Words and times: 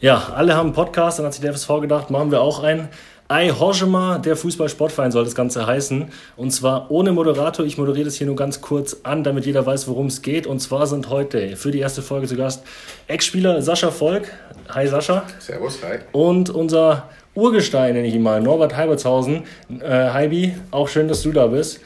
Ja, 0.00 0.32
alle 0.32 0.54
haben 0.54 0.66
einen 0.66 0.74
Podcast, 0.74 1.18
dann 1.18 1.26
hat 1.26 1.34
sich 1.34 1.42
der 1.42 1.52
FSV 1.52 1.80
gedacht, 1.80 2.10
machen 2.10 2.30
wir 2.30 2.40
auch 2.40 2.62
einen. 2.62 2.88
Ei 3.26 3.50
Horschema, 3.50 4.18
der 4.18 4.36
Fußball-Sportverein 4.36 5.10
soll 5.10 5.24
das 5.24 5.34
Ganze 5.34 5.66
heißen. 5.66 6.06
Und 6.36 6.50
zwar 6.52 6.90
ohne 6.90 7.10
Moderator. 7.10 7.66
Ich 7.66 7.76
moderiere 7.78 8.04
das 8.04 8.14
hier 8.14 8.28
nur 8.28 8.36
ganz 8.36 8.60
kurz 8.60 8.98
an, 9.02 9.24
damit 9.24 9.44
jeder 9.44 9.66
weiß, 9.66 9.88
worum 9.88 10.06
es 10.06 10.22
geht. 10.22 10.46
Und 10.46 10.60
zwar 10.60 10.86
sind 10.86 11.10
heute 11.10 11.56
für 11.56 11.72
die 11.72 11.80
erste 11.80 12.00
Folge 12.00 12.28
zu 12.28 12.36
Gast 12.36 12.62
Ex-Spieler 13.08 13.60
Sascha 13.60 13.90
Volk. 13.90 14.32
Hi 14.70 14.86
Sascha. 14.86 15.24
Servus, 15.40 15.80
hi. 15.82 15.98
Und 16.12 16.48
unser 16.48 17.10
Urgestein, 17.38 17.94
nenne 17.94 18.08
ich 18.08 18.14
ihn 18.14 18.22
mal, 18.22 18.40
Norbert 18.40 18.76
Heibertshausen. 18.76 19.44
Äh, 19.80 19.88
Heibi, 19.88 20.56
auch 20.72 20.88
schön, 20.88 21.06
dass 21.06 21.22
du 21.22 21.30
da 21.30 21.46
bist. 21.46 21.80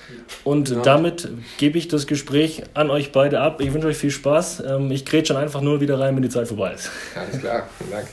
Und 0.44 0.70
ja. 0.70 0.80
damit 0.80 1.28
gebe 1.58 1.76
ich 1.76 1.88
das 1.88 2.06
Gespräch 2.06 2.62
an 2.72 2.88
euch 2.88 3.12
beide 3.12 3.40
ab. 3.40 3.60
Ich 3.60 3.74
wünsche 3.74 3.86
euch 3.86 3.98
viel 3.98 4.10
Spaß. 4.10 4.62
Ähm, 4.66 4.90
ich 4.90 5.04
kriege 5.04 5.26
schon 5.26 5.36
einfach 5.36 5.60
nur 5.60 5.82
wieder 5.82 6.00
rein, 6.00 6.16
wenn 6.16 6.22
die 6.22 6.30
Zeit 6.30 6.48
vorbei 6.48 6.72
ist. 6.72 6.90
Alles 7.14 7.38
klar, 7.38 7.68
vielen 7.76 7.90
Dank. 7.90 8.06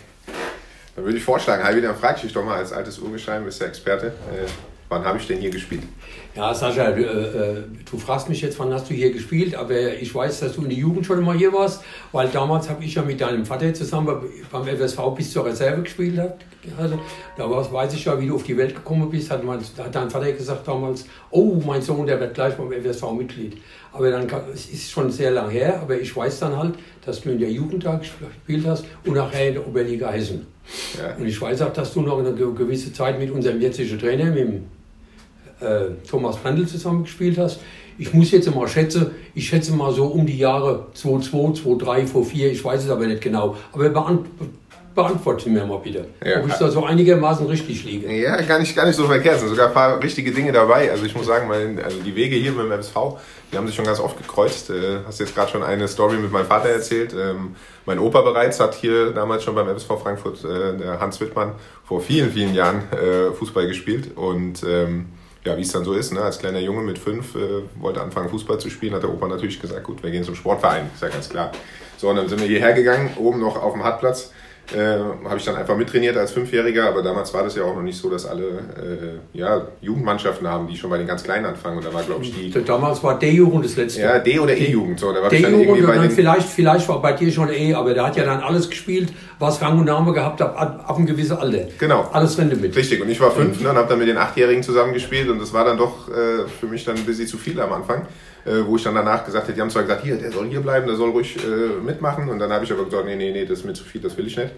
Dann 0.98 1.06
würde 1.06 1.18
ich 1.18 1.24
vorschlagen, 1.24 1.64
Heibi, 1.64 1.80
dann 1.80 1.96
frage 1.96 2.18
ich 2.18 2.22
dich 2.24 2.34
doch 2.34 2.44
mal 2.44 2.58
als 2.58 2.74
altes 2.74 3.00
Urgestein, 3.00 3.46
bist 3.46 3.62
der 3.62 3.70
Experte. 3.70 4.08
Äh, 4.08 4.46
wann 4.90 5.06
habe 5.06 5.18
ich 5.18 5.26
denn 5.26 5.40
hier 5.40 5.50
gespielt? 5.50 5.84
Ja, 6.36 6.54
Sascha, 6.54 6.92
du, 6.92 7.02
äh, 7.02 7.64
du, 7.90 7.98
fragst 7.98 8.30
mich 8.30 8.42
jetzt, 8.42 8.60
wann 8.60 8.72
hast 8.72 8.88
du 8.90 8.94
hier 8.94 9.12
gespielt, 9.12 9.56
aber 9.56 9.94
ich 10.00 10.14
weiß, 10.14 10.42
dass 10.42 10.54
du 10.54 10.62
in 10.62 10.70
der 10.70 10.78
Jugend 10.78 11.06
schon 11.06 11.24
mal 11.24 11.36
hier 11.36 11.52
warst, 11.52 11.84
weil 12.12 12.28
damals 12.28 12.70
habe 12.70 12.84
ich 12.84 12.94
ja 12.94 13.02
mit 13.02 13.20
deinem 13.20 13.46
Vater 13.46 13.74
zusammen 13.74 14.16
beim 14.52 14.64
FSV 14.68 15.00
bis 15.16 15.32
zur 15.32 15.46
Reserve 15.46 15.82
gespielt. 15.82 16.22
Also, 16.78 17.00
da 17.36 17.50
weiß 17.50 17.94
ich 17.96 18.06
ja, 18.06 18.20
wie 18.22 18.28
du 18.28 18.36
auf 18.36 18.44
die 18.44 18.56
Welt 18.56 18.76
gekommen 18.76 19.10
bist. 19.10 19.32
Hat, 19.32 19.44
mein, 19.44 19.60
hat 19.60 19.96
dein 19.96 20.10
Vater 20.10 20.32
gesagt 20.32 20.68
damals, 20.68 21.06
oh, 21.32 21.60
mein 21.66 21.82
Sohn, 21.82 22.06
der 22.06 22.20
wird 22.20 22.36
gleich 22.36 22.54
beim 22.54 22.72
FSV 22.72 23.12
Mitglied. 23.12 23.58
Aber 23.92 24.12
dann, 24.12 24.28
es 24.54 24.70
ist 24.70 24.92
schon 24.92 25.10
sehr 25.10 25.32
lang 25.32 25.50
her, 25.50 25.80
aber 25.82 26.00
ich 26.00 26.16
weiß 26.16 26.40
dann 26.40 26.56
halt, 26.56 26.76
dass 27.04 27.22
du 27.22 27.32
in 27.32 27.40
der 27.40 27.50
Jugend 27.50 27.86
da 27.86 27.96
gespielt 27.96 28.68
hast 28.68 28.86
und 29.04 29.16
nachher 29.16 29.48
in 29.48 29.56
der 29.56 29.68
Oberliga 29.68 30.12
Hessen. 30.12 30.46
Ja. 31.00 31.16
Und 31.16 31.26
ich 31.26 31.42
weiß 31.42 31.64
auch, 31.64 31.74
dass 31.74 31.92
du 31.94 32.02
noch 32.02 32.20
eine 32.20 32.34
gewisse 32.34 32.94
Zeit 32.94 33.18
mit 33.18 33.32
unserem 33.32 33.60
jetzigen 33.60 33.98
Trainer, 33.98 34.26
mit 34.26 34.38
dem 34.38 34.79
äh, 35.62 36.08
Thomas 36.10 36.38
Brandl 36.38 36.68
zusammengespielt 36.68 37.38
hast. 37.38 37.60
Ich 37.98 38.14
muss 38.14 38.32
jetzt 38.32 38.54
mal 38.54 38.68
schätzen, 38.68 39.12
ich 39.36 39.48
schätze 39.50 39.74
mal 39.74 39.92
so 39.92 40.06
um 40.06 40.26
die 40.26 40.38
Jahre 40.38 40.88
2002, 40.94 41.62
2003, 41.62 42.06
2004, 42.06 42.52
ich 42.52 42.64
weiß 42.64 42.86
es 42.86 42.90
aber 42.90 43.06
nicht 43.06 43.22
genau. 43.22 43.58
Aber 43.74 43.90
beantworte 45.00 45.50
mir 45.50 45.66
mal 45.66 45.78
bitte, 45.80 46.08
ja. 46.24 46.40
ob 46.40 46.48
ich 46.48 46.54
da 46.56 46.70
so 46.70 46.84
einigermaßen 46.84 47.46
richtig 47.48 47.86
liege. 47.86 48.12
Ja, 48.12 48.42
gar 48.42 48.60
nicht, 48.60 48.76
gar 48.76 48.86
nicht 48.86 48.96
so 48.96 49.06
verkehrt. 49.06 49.40
sind 49.40 49.50
sogar 49.50 49.68
ein 49.68 49.74
paar 49.74 50.04
richtige 50.04 50.32
Dinge 50.32 50.52
dabei. 50.52 50.92
Also 50.92 51.06
ich 51.06 51.16
muss 51.16 51.26
sagen, 51.26 51.48
mein, 51.48 51.82
also 51.82 52.00
die 52.00 52.16
Wege 52.16 52.36
hier 52.36 52.52
dem 52.52 52.72
MSV, 52.72 52.96
die 53.52 53.58
haben 53.58 53.66
sich 53.68 53.76
schon 53.76 53.86
ganz 53.86 54.00
oft 54.00 54.18
gekreuzt. 54.18 54.70
Äh, 54.70 55.00
hast 55.06 55.20
jetzt 55.20 55.36
gerade 55.36 55.52
schon 55.52 55.64
eine 55.64 55.88
Story 55.88 56.18
mit 56.18 56.32
meinem 56.32 56.48
Vater 56.48 56.70
erzählt. 56.70 57.14
Ähm, 57.14 57.56
mein 57.86 58.00
Opa 58.00 58.22
bereits 58.22 58.60
hat 58.60 58.76
hier 58.76 59.12
damals 59.12 59.44
schon 59.44 59.56
beim 59.56 59.70
MSV 59.70 59.88
Frankfurt, 60.02 60.44
äh, 60.44 60.78
der 60.78 61.00
Hans 61.00 61.22
Wittmann, 61.22 61.54
vor 61.86 62.02
vielen, 62.02 62.32
vielen 62.32 62.54
Jahren 62.54 62.84
äh, 62.92 63.32
Fußball 63.32 63.68
gespielt. 63.68 64.18
Und 64.18 64.64
ähm, 64.68 65.06
ja, 65.46 65.58
wie 65.58 65.62
es 65.62 65.72
dann 65.72 65.84
so 65.84 65.94
ist, 65.94 66.14
ne? 66.14 66.22
als 66.22 66.40
kleiner 66.40 66.60
Junge 66.60 66.82
mit 66.82 66.98
fünf 66.98 67.36
äh, 67.36 67.64
wollte 67.80 68.02
anfangen 68.02 68.30
Fußball 68.30 68.60
zu 68.60 68.70
spielen, 68.70 68.94
hat 68.94 69.04
der 69.04 69.10
Opa 69.10 69.28
natürlich 69.28 69.60
gesagt, 69.60 69.84
gut, 69.84 70.04
wir 70.04 70.12
gehen 70.12 70.24
zum 70.24 70.36
Sportverein, 70.36 70.90
ist 70.94 71.02
ja 71.02 71.10
ganz 71.10 71.30
klar. 71.30 71.52
So, 71.98 72.10
und 72.10 72.16
dann 72.16 72.28
sind 72.28 72.40
wir 72.40 72.48
hierher 72.48 72.74
gegangen, 72.74 73.12
oben 73.18 73.40
noch 73.40 73.62
auf 73.62 73.74
dem 73.74 73.84
Hartplatz 73.84 74.32
äh, 74.76 75.00
habe 75.26 75.38
ich 75.38 75.46
dann 75.46 75.56
einfach 75.56 75.76
mittrainiert 75.76 76.16
als 76.18 76.32
Fünfjähriger, 76.32 76.88
aber 76.88 77.02
damals 77.02 77.34
war 77.34 77.44
das 77.44 77.56
ja 77.56 77.64
auch 77.64 77.76
noch 77.76 77.82
nicht 77.82 77.98
so, 77.98 78.10
dass 78.10 78.26
alle 78.26 78.44
äh, 79.34 79.38
ja, 79.38 79.68
Jugendmannschaften 79.82 80.48
haben, 80.48 80.68
die 80.68 80.78
schon 80.78 80.90
bei 80.90 80.98
den 80.98 81.08
ganz 81.08 81.24
Kleinen 81.24 81.46
anfangen. 81.46 81.78
Und 81.78 81.86
da 81.86 81.94
war, 81.94 82.04
glaube 82.04 82.24
ich, 82.24 82.34
die. 82.34 82.64
Damals 82.64 83.04
war 83.04 83.18
D-Jugend 83.18 83.66
das 83.66 83.76
letzte. 83.76 84.02
Ja, 84.02 84.20
D- 84.20 84.40
oder 84.40 84.56
E-Jugend. 84.56 85.00
So, 85.00 85.12
D-Jugend 85.12 86.14
vielleicht, 86.14 86.48
vielleicht 86.48 86.88
war 86.88 87.02
bei 87.02 87.14
dir 87.14 87.32
schon 87.32 87.50
E, 87.50 87.74
aber 87.74 87.94
der 87.94 88.06
hat 88.06 88.18
ja 88.18 88.26
dann 88.26 88.42
alles 88.42 88.70
gespielt, 88.70 89.12
was 89.40 89.62
Rang 89.62 89.80
und 89.80 89.86
Name 89.86 90.14
gehabt 90.14 90.42
hat, 90.42 90.56
ab, 90.56 90.84
ab 90.86 90.98
einem 90.98 91.06
gewissen 91.06 91.38
Alter. 91.38 91.68
Genau. 91.78 92.10
Alles 92.12 92.38
Rente 92.38 92.56
mit. 92.56 92.76
Richtig, 92.76 93.02
und 93.02 93.10
ich 93.10 93.20
war 93.20 93.32
fünf 93.32 93.58
mhm. 93.58 93.64
ne, 93.64 93.70
und 93.72 93.78
habe 93.78 93.88
dann 93.88 94.00
mit 94.00 94.08
den 94.08 94.18
Achtjährigen 94.18 94.62
zusammengespielt 94.62 95.30
und 95.30 95.40
das 95.40 95.54
war 95.54 95.66
dann 95.66 95.78
doch 95.78 96.10
äh, 96.10 96.48
für 96.60 96.68
mich 96.68 96.84
dann 96.84 96.98
ein 96.98 97.06
bisschen 97.06 97.28
zu 97.28 97.38
viel 97.38 97.60
am 97.60 97.72
Anfang 97.74 98.06
äh, 98.46 98.66
wo 98.66 98.76
ich 98.76 98.84
dann 98.84 98.96
danach 98.96 99.26
gesagt 99.26 99.46
habe, 99.46 99.54
die 99.54 99.62
haben 99.62 99.70
zwar 99.70 99.84
gesagt, 99.84 100.04
hier, 100.04 100.18
der 100.18 100.32
soll 100.32 100.48
hier 100.48 100.62
bleiben, 100.62 100.88
der 100.88 100.96
soll 100.96 101.12
ruhig 101.12 101.38
äh, 101.44 101.84
mitmachen. 101.84 102.30
Und 102.30 102.40
dann 102.40 102.52
habe 102.52 102.66
ich 102.66 102.72
aber 102.72 102.86
gesagt, 102.86 103.06
nee, 103.06 103.16
nee, 103.16 103.32
nee, 103.32 103.46
das 103.46 103.60
ist 103.60 103.66
mir 103.66 103.74
zu 103.74 103.84
viel, 103.84 104.02
das 104.02 104.18
will 104.18 104.28
ich 104.28 104.38
nicht. 104.38 104.52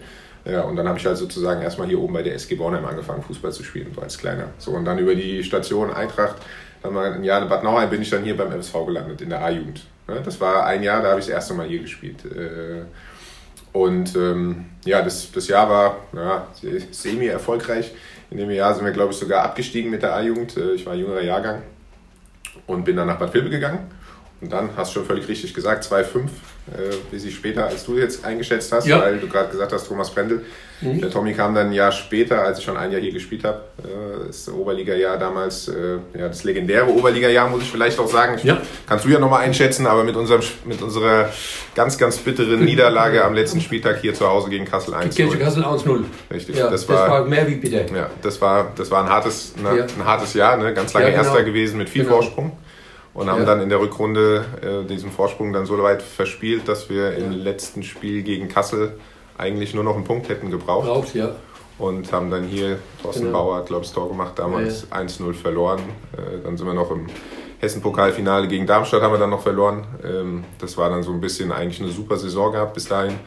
Ja, 0.44 0.62
und 0.62 0.76
dann 0.76 0.88
habe 0.88 0.98
ich 0.98 1.06
halt 1.06 1.16
sozusagen 1.16 1.62
erstmal 1.62 1.86
hier 1.86 2.00
oben 2.00 2.14
bei 2.14 2.22
der 2.22 2.34
SG 2.34 2.56
Bornheim 2.56 2.84
angefangen, 2.84 3.22
Fußball 3.22 3.52
zu 3.52 3.62
spielen, 3.62 3.92
so 3.94 4.00
als 4.00 4.18
Kleiner. 4.18 4.48
So, 4.58 4.72
und 4.72 4.84
dann 4.84 4.98
über 4.98 5.14
die 5.14 5.44
Station 5.44 5.92
Eintracht, 5.92 6.36
dann 6.82 6.94
mal 6.94 7.12
ein 7.12 7.22
Jahr 7.22 7.42
in 7.42 7.48
Bad 7.48 7.62
Nauheim 7.62 7.90
bin 7.90 8.02
ich 8.02 8.10
dann 8.10 8.24
hier 8.24 8.36
beim 8.36 8.50
MSV 8.50 8.72
gelandet, 8.86 9.20
in 9.20 9.30
der 9.30 9.44
A-Jugend. 9.44 9.84
Ja, 10.08 10.18
das 10.18 10.40
war 10.40 10.66
ein 10.66 10.82
Jahr, 10.82 11.00
da 11.00 11.10
habe 11.10 11.20
ich 11.20 11.26
das 11.26 11.34
erste 11.34 11.54
Mal 11.54 11.68
hier 11.68 11.80
gespielt. 11.80 12.24
Äh, 12.24 12.82
und 13.72 14.14
ähm, 14.16 14.66
ja, 14.84 15.02
das, 15.02 15.30
das 15.32 15.48
Jahr 15.48 15.68
war 15.68 15.96
ja, 16.12 16.46
semi-erfolgreich. 16.90 17.92
In 18.30 18.38
dem 18.38 18.50
Jahr 18.50 18.74
sind 18.74 18.84
wir, 18.84 18.92
glaube 18.92 19.12
ich, 19.12 19.18
sogar 19.18 19.44
abgestiegen 19.44 19.90
mit 19.90 20.02
der 20.02 20.14
A-Jugend. 20.14 20.56
Äh, 20.56 20.72
ich 20.72 20.86
war 20.86 20.94
jüngerer 20.94 21.22
Jahrgang 21.22 21.62
und 22.66 22.84
bin 22.84 22.96
dann 22.96 23.06
nach 23.06 23.18
Bad 23.18 23.32
Vilbel 23.32 23.50
gegangen. 23.50 23.90
Und 24.40 24.52
dann 24.52 24.70
hast 24.76 24.90
du 24.90 25.00
schon 25.00 25.06
völlig 25.06 25.28
richtig 25.28 25.54
gesagt, 25.54 25.84
2,5 25.84 26.28
äh, 26.70 26.94
bis 27.10 27.24
ich 27.24 27.34
später, 27.34 27.66
als 27.66 27.84
du 27.84 27.98
jetzt 27.98 28.24
eingeschätzt 28.24 28.70
hast, 28.70 28.86
ja. 28.86 29.00
weil 29.00 29.18
du 29.18 29.26
gerade 29.28 29.50
gesagt 29.50 29.72
hast, 29.72 29.88
Thomas 29.88 30.10
Brendel. 30.10 30.42
Mhm. 30.80 31.00
Der 31.00 31.10
Tommy 31.10 31.32
kam 31.32 31.54
dann 31.54 31.68
ein 31.68 31.72
Jahr 31.72 31.90
später, 31.90 32.42
als 32.42 32.58
ich 32.58 32.64
schon 32.64 32.76
ein 32.76 32.92
Jahr 32.92 33.00
hier 33.00 33.12
gespielt 33.12 33.42
habe. 33.44 33.62
Äh, 33.78 34.26
das 34.28 34.48
Oberliga-Jahr 34.48 35.18
damals, 35.18 35.66
äh, 35.68 35.98
ja, 36.16 36.28
das 36.28 36.44
legendäre 36.44 36.88
Oberliga-Jahr, 36.88 37.48
muss 37.48 37.62
ich 37.62 37.70
vielleicht 37.70 37.98
auch 37.98 38.08
sagen. 38.08 38.38
Ja. 38.44 38.60
Kannst 38.86 39.04
du 39.04 39.08
ja 39.08 39.18
nochmal 39.18 39.42
einschätzen, 39.42 39.86
aber 39.88 40.04
mit, 40.04 40.14
unserem, 40.14 40.42
mit 40.64 40.80
unserer 40.82 41.30
ganz, 41.74 41.98
ganz 41.98 42.18
bitteren 42.18 42.64
Niederlage 42.64 43.24
am 43.24 43.34
letzten 43.34 43.60
Spieltag 43.60 44.00
hier 44.00 44.14
zu 44.14 44.28
Hause 44.28 44.48
gegen 44.48 44.64
Kassel 44.64 44.94
1 44.94 45.16
Gegen 45.16 45.36
Kassel 45.38 45.64
1-0. 45.64 46.04
Richtig. 46.32 46.56
Ja, 46.56 46.70
das, 46.70 46.88
war, 46.88 46.96
das, 46.96 47.10
war, 47.10 47.24
mehr 47.26 47.48
wie 47.48 47.56
bitter. 47.56 47.84
Ja, 47.92 48.10
das 48.22 48.40
war, 48.40 48.72
das 48.76 48.90
war 48.90 49.04
ein, 49.04 49.10
hartes, 49.10 49.54
ne, 49.56 49.86
ein 49.98 50.04
hartes 50.04 50.34
Jahr, 50.34 50.56
ne? 50.56 50.72
ganz 50.74 50.92
lange 50.92 51.06
genau. 51.06 51.22
Erster 51.22 51.42
gewesen 51.42 51.78
mit 51.78 51.88
viel 51.88 52.04
genau. 52.04 52.16
Vorsprung 52.16 52.52
und 53.14 53.28
haben 53.28 53.40
ja. 53.40 53.46
dann 53.46 53.60
in 53.60 53.68
der 53.68 53.80
Rückrunde 53.80 54.44
äh, 54.62 54.88
diesen 54.88 55.10
Vorsprung 55.10 55.52
dann 55.52 55.66
so 55.66 55.80
weit 55.82 56.02
verspielt, 56.02 56.68
dass 56.68 56.88
wir 56.88 57.14
im 57.16 57.30
letzten 57.32 57.82
Spiel 57.82 58.22
gegen 58.22 58.48
Kassel 58.48 58.98
eigentlich 59.36 59.74
nur 59.74 59.84
noch 59.84 59.94
einen 59.94 60.04
Punkt 60.04 60.28
hätten 60.28 60.50
gebraucht. 60.50 60.86
Braucht, 60.86 61.14
ja. 61.14 61.34
Und 61.78 62.12
haben 62.12 62.30
dann 62.30 62.44
hier, 62.44 62.78
Thorsten 63.02 63.26
genau. 63.26 63.44
Bauer 63.44 63.56
hat, 63.56 63.66
glaube 63.66 63.84
ich, 63.84 63.92
Tor 63.92 64.08
gemacht, 64.08 64.38
damals 64.38 64.86
ja. 64.90 64.98
1-0 64.98 65.32
verloren. 65.34 65.80
Äh, 66.12 66.42
dann 66.44 66.56
sind 66.56 66.66
wir 66.66 66.74
noch 66.74 66.90
im 66.90 67.06
Hessen-Pokalfinale 67.60 68.48
gegen 68.48 68.66
Darmstadt 68.66 69.02
haben 69.02 69.12
wir 69.12 69.18
dann 69.18 69.30
noch 69.30 69.42
verloren. 69.42 69.84
Ähm, 70.04 70.44
das 70.58 70.76
war 70.76 70.90
dann 70.90 71.02
so 71.02 71.12
ein 71.12 71.20
bisschen 71.20 71.52
eigentlich 71.52 71.80
eine 71.80 71.90
super 71.90 72.16
Saison 72.16 72.52
gehabt 72.52 72.74
bis 72.74 72.86
dahin 72.86 73.18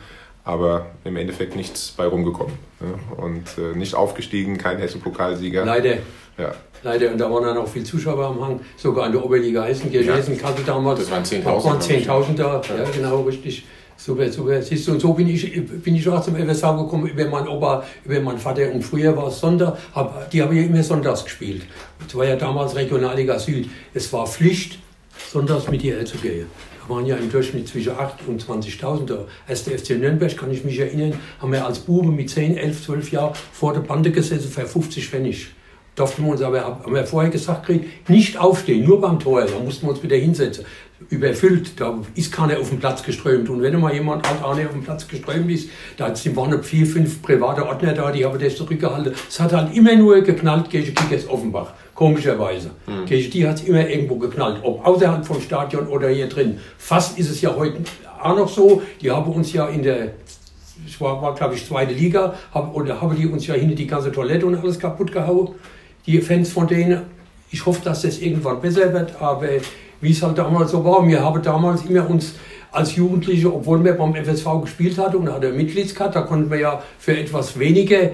aber 0.45 0.91
im 1.03 1.17
Endeffekt 1.17 1.55
nichts 1.55 1.91
bei 1.91 2.05
rumgekommen. 2.05 2.53
Ne? 2.79 2.93
Und 3.17 3.57
äh, 3.57 3.75
nicht 3.75 3.95
aufgestiegen, 3.95 4.57
kein 4.57 4.77
Hessen-Pokalsieger. 4.77 5.65
Leider. 5.65 5.97
Ja. 6.37 6.53
Leider, 6.85 7.11
und 7.11 7.17
da 7.17 7.31
waren 7.31 7.43
dann 7.43 7.57
auch 7.57 7.67
viele 7.67 7.83
Zuschauer 7.83 8.23
am 8.25 8.39
Hang, 8.39 8.59
sogar 8.77 9.05
an 9.05 9.11
der 9.11 9.25
Oberliga 9.25 9.63
Hessen, 9.63 9.91
ja. 9.91 10.01
Hessen, 10.01 10.37
Kassel 10.37 10.63
damals. 10.63 10.99
Das 10.99 11.09
waren 11.09 11.23
10.000. 11.23 11.43
waren 11.43 11.79
10.000 11.79 12.35
da, 12.35 12.61
ja. 12.69 12.83
ja. 12.83 12.89
genau, 12.93 13.21
richtig. 13.21 13.65
Super, 13.97 14.31
super. 14.31 14.61
Siehst 14.61 14.87
du, 14.87 14.91
und 14.91 14.99
so 14.99 15.11
bin 15.13 15.27
ich, 15.27 15.65
bin 15.65 15.95
ich 15.95 16.07
auch 16.07 16.21
zum 16.21 16.35
FSV 16.35 16.61
gekommen 16.61 17.07
über 17.07 17.25
meinen 17.25 17.47
Opa, 17.47 17.83
über 18.03 18.19
meinen 18.19 18.37
Vater. 18.37 18.71
Und 18.71 18.83
früher 18.83 19.17
war 19.17 19.29
es 19.29 19.39
Sonntag, 19.39 19.79
hab, 19.95 20.29
die 20.29 20.43
haben 20.43 20.55
ja 20.55 20.61
immer 20.61 20.83
sonntags 20.83 21.23
gespielt. 21.23 21.63
Das 22.03 22.13
war 22.13 22.25
ja 22.25 22.35
damals 22.35 22.75
Regionalliga 22.75 23.39
Süd. 23.39 23.67
Es 23.95 24.13
war 24.13 24.27
Pflicht, 24.27 24.77
sonntags 25.31 25.67
mit 25.67 25.83
ihr 25.83 26.05
zu 26.05 26.17
gehen 26.19 26.45
waren 26.87 27.07
ja 27.07 27.15
im 27.15 27.31
Durchschnitt 27.31 27.67
zwischen 27.67 27.93
8.000 27.93 28.27
und 28.27 28.43
20.000 28.43 29.05
da. 29.07 29.25
Als 29.47 29.63
der 29.63 29.79
FC 29.79 29.97
Nürnberg, 29.97 30.37
kann 30.37 30.51
ich 30.51 30.63
mich 30.63 30.77
erinnern, 30.77 31.13
haben 31.41 31.51
wir 31.51 31.65
als 31.65 31.79
Bube 31.79 32.11
mit 32.11 32.29
10, 32.29 32.57
11, 32.57 32.85
12 32.85 33.11
Jahren 33.11 33.33
vor 33.51 33.73
der 33.73 33.79
Bande 33.79 34.11
gesessen 34.11 34.51
für 34.51 34.67
50 34.67 35.07
Pfennig. 35.07 35.54
Durften 35.95 36.25
wir 36.25 36.31
uns 36.31 36.41
aber, 36.41 36.61
haben 36.61 36.93
wir 36.93 37.05
vorher 37.05 37.31
gesagt, 37.31 37.65
kriegt, 37.65 38.09
nicht 38.09 38.37
aufstehen, 38.37 38.85
nur 38.85 38.99
beim 38.99 39.17
Tor. 39.17 39.45
Da 39.45 39.59
mussten 39.63 39.87
wir 39.87 39.91
uns 39.91 40.03
wieder 40.03 40.17
hinsetzen. 40.17 40.65
Überfüllt, 41.09 41.79
da 41.79 41.99
ist 42.15 42.31
keiner 42.31 42.59
auf 42.59 42.69
dem 42.69 42.79
Platz 42.79 43.03
geströmt. 43.03 43.49
Und 43.49 43.61
wenn 43.61 43.79
mal 43.79 43.93
jemand 43.93 44.27
halt 44.27 44.43
auch 44.43 44.55
nicht 44.55 44.65
auf 44.65 44.73
dem 44.73 44.83
Platz 44.83 45.07
geströmt 45.07 45.49
ist, 45.49 45.69
da 45.97 46.13
waren 46.35 46.51
noch 46.51 46.63
vier, 46.63 46.85
fünf 46.85 47.21
private 47.21 47.65
Ordner 47.65 47.93
da, 47.93 48.11
die 48.11 48.25
haben 48.25 48.37
das 48.39 48.55
zurückgehalten. 48.55 49.13
Es 49.27 49.39
hat 49.39 49.53
halt 49.53 49.75
immer 49.75 49.95
nur 49.95 50.21
geknallt 50.21 50.69
gegen 50.69 50.93
Kickers 50.93 51.29
Offenbach 51.29 51.73
komischerweise. 51.95 52.71
Mhm. 52.85 53.05
Die 53.05 53.47
hat 53.47 53.55
es 53.55 53.63
immer 53.63 53.87
irgendwo 53.87 54.15
geknallt, 54.15 54.59
ob 54.63 54.85
außerhalb 54.85 55.25
vom 55.25 55.41
Stadion 55.41 55.87
oder 55.87 56.09
hier 56.09 56.27
drin. 56.27 56.59
Fast 56.77 57.17
ist 57.17 57.29
es 57.29 57.41
ja 57.41 57.55
heute 57.55 57.77
auch 58.21 58.35
noch 58.35 58.49
so. 58.49 58.81
Die 59.01 59.09
haben 59.09 59.31
uns 59.31 59.53
ja 59.53 59.67
in 59.67 59.81
der, 59.81 60.11
es 60.85 60.99
war, 60.99 61.21
war 61.21 61.33
glaube 61.33 61.55
ich, 61.55 61.65
zweite 61.65 61.93
Liga, 61.93 62.35
haben, 62.53 62.71
oder 62.73 63.01
haben 63.01 63.15
die 63.15 63.25
uns 63.25 63.47
ja 63.47 63.55
hinter 63.55 63.75
die 63.75 63.87
ganze 63.87 64.11
Toilette 64.11 64.45
und 64.45 64.55
alles 64.55 64.77
kaputt 64.77 65.11
gehauen. 65.11 65.55
Die 66.05 66.19
Fans 66.21 66.51
von 66.51 66.67
denen. 66.67 67.01
Ich 67.51 67.65
hoffe, 67.65 67.81
dass 67.83 68.01
das 68.01 68.19
irgendwann 68.19 68.61
besser 68.61 68.91
wird, 68.93 69.19
aber 69.21 69.47
wie 70.01 70.11
es 70.11 70.21
halt 70.21 70.37
damals 70.37 70.71
so 70.71 70.83
war, 70.83 71.07
wir 71.07 71.23
haben 71.23 71.41
damals 71.41 71.85
immer 71.85 72.09
uns 72.09 72.33
als 72.71 72.95
Jugendliche, 72.95 73.53
obwohl 73.53 73.83
wir 73.83 73.93
beim 73.93 74.13
FSV 74.13 74.61
gespielt 74.61 74.97
hatten 74.97 75.17
und 75.17 75.31
hatte 75.31 75.51
Mitgliedskarte, 75.51 76.15
da 76.15 76.21
konnten 76.21 76.51
wir 76.51 76.59
ja 76.59 76.83
für 76.99 77.17
etwas 77.17 77.57
weniger 77.57 78.11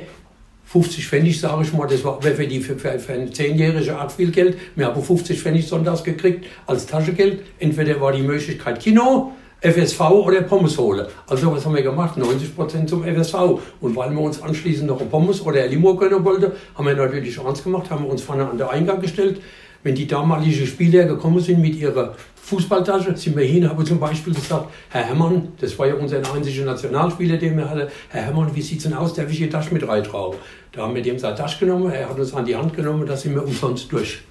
50 0.66 1.06
Pfennig, 1.06 1.40
sage 1.40 1.64
ich 1.64 1.74
mal, 1.74 1.88
das 1.88 2.04
war 2.06 2.22
für, 2.22 2.48
die, 2.48 2.62
für, 2.62 2.78
für, 2.78 2.98
für 2.98 3.14
ein 3.14 3.34
Zehnjährige 3.34 3.98
arg 3.98 4.12
viel 4.12 4.32
Geld. 4.32 4.58
Wir 4.76 4.86
haben 4.86 5.04
50 5.04 5.42
Pfennig 5.42 5.68
sonntags 5.68 6.04
gekriegt 6.04 6.46
als 6.66 6.86
Taschengeld. 6.86 7.42
Entweder 7.60 8.00
war 8.00 8.14
die 8.14 8.22
Möglichkeit 8.22 8.80
Kino, 8.80 9.34
FSV 9.62 10.00
oder 10.02 10.42
Pommes 10.42 10.76
hole. 10.78 11.08
Also 11.28 11.52
was 11.56 11.64
haben 11.66 11.76
wir 11.76 11.84
gemacht? 11.84 12.18
90% 12.18 12.88
zum 12.88 13.04
FSV. 13.04 13.36
Und 13.80 13.96
weil 13.96 14.10
wir 14.12 14.22
uns 14.22 14.42
anschließend 14.42 14.88
noch 14.88 15.00
ein 15.00 15.10
Pommes 15.10 15.46
oder 15.46 15.64
ein 15.64 15.70
Limo 15.70 15.96
gönnen 15.96 16.26
wollten, 16.26 16.52
haben 16.76 16.88
wir 16.88 16.96
natürlich 16.96 17.38
ernst 17.38 17.64
gemacht, 17.64 17.90
haben 17.92 18.06
wir 18.06 18.12
uns 18.12 18.24
vorne 18.24 18.50
an 18.50 18.58
den 18.58 18.68
Eingang 18.68 19.00
gestellt. 19.00 19.40
Wenn 19.84 19.96
die 19.96 20.08
damaligen 20.08 20.66
Spieler 20.66 21.06
gekommen 21.06 21.40
sind 21.40 21.62
mit 21.62 21.76
ihrer 21.76 22.16
Fußballtasche, 22.36 23.16
sind 23.16 23.36
wir 23.36 23.46
hin, 23.46 23.68
haben 23.68 23.86
zum 23.86 24.00
Beispiel 24.00 24.34
gesagt, 24.34 24.68
Herr 24.90 25.04
Herrmann, 25.04 25.50
das 25.60 25.78
war 25.78 25.88
ja 25.88 25.96
unser 25.96 26.18
einziger 26.34 26.66
Nationalspieler, 26.66 27.38
den 27.38 27.58
wir 27.58 27.70
hatten, 27.70 27.88
Herr 28.10 28.22
Herrmann, 28.22 28.56
wie 28.56 28.62
sieht's 28.62 28.84
denn 28.84 28.94
aus, 28.94 29.14
darf 29.14 29.32
ich 29.32 29.42
Ihre 29.42 29.50
Tasche 29.50 29.74
mit 29.74 29.88
reintragen? 29.88 30.38
Da 30.72 30.84
haben 30.84 30.94
wir 30.94 31.02
dem 31.02 31.18
seine 31.18 31.36
Tasche 31.36 31.66
genommen, 31.66 31.92
er 31.92 32.10
hat 32.10 32.20
uns 32.20 32.34
an 32.34 32.46
die 32.46 32.56
Hand 32.56 32.76
genommen, 32.76 33.06
da 33.08 33.16
sind 33.16 33.34
wir 33.34 33.44
umsonst 33.44 33.92
durch. 33.92 34.22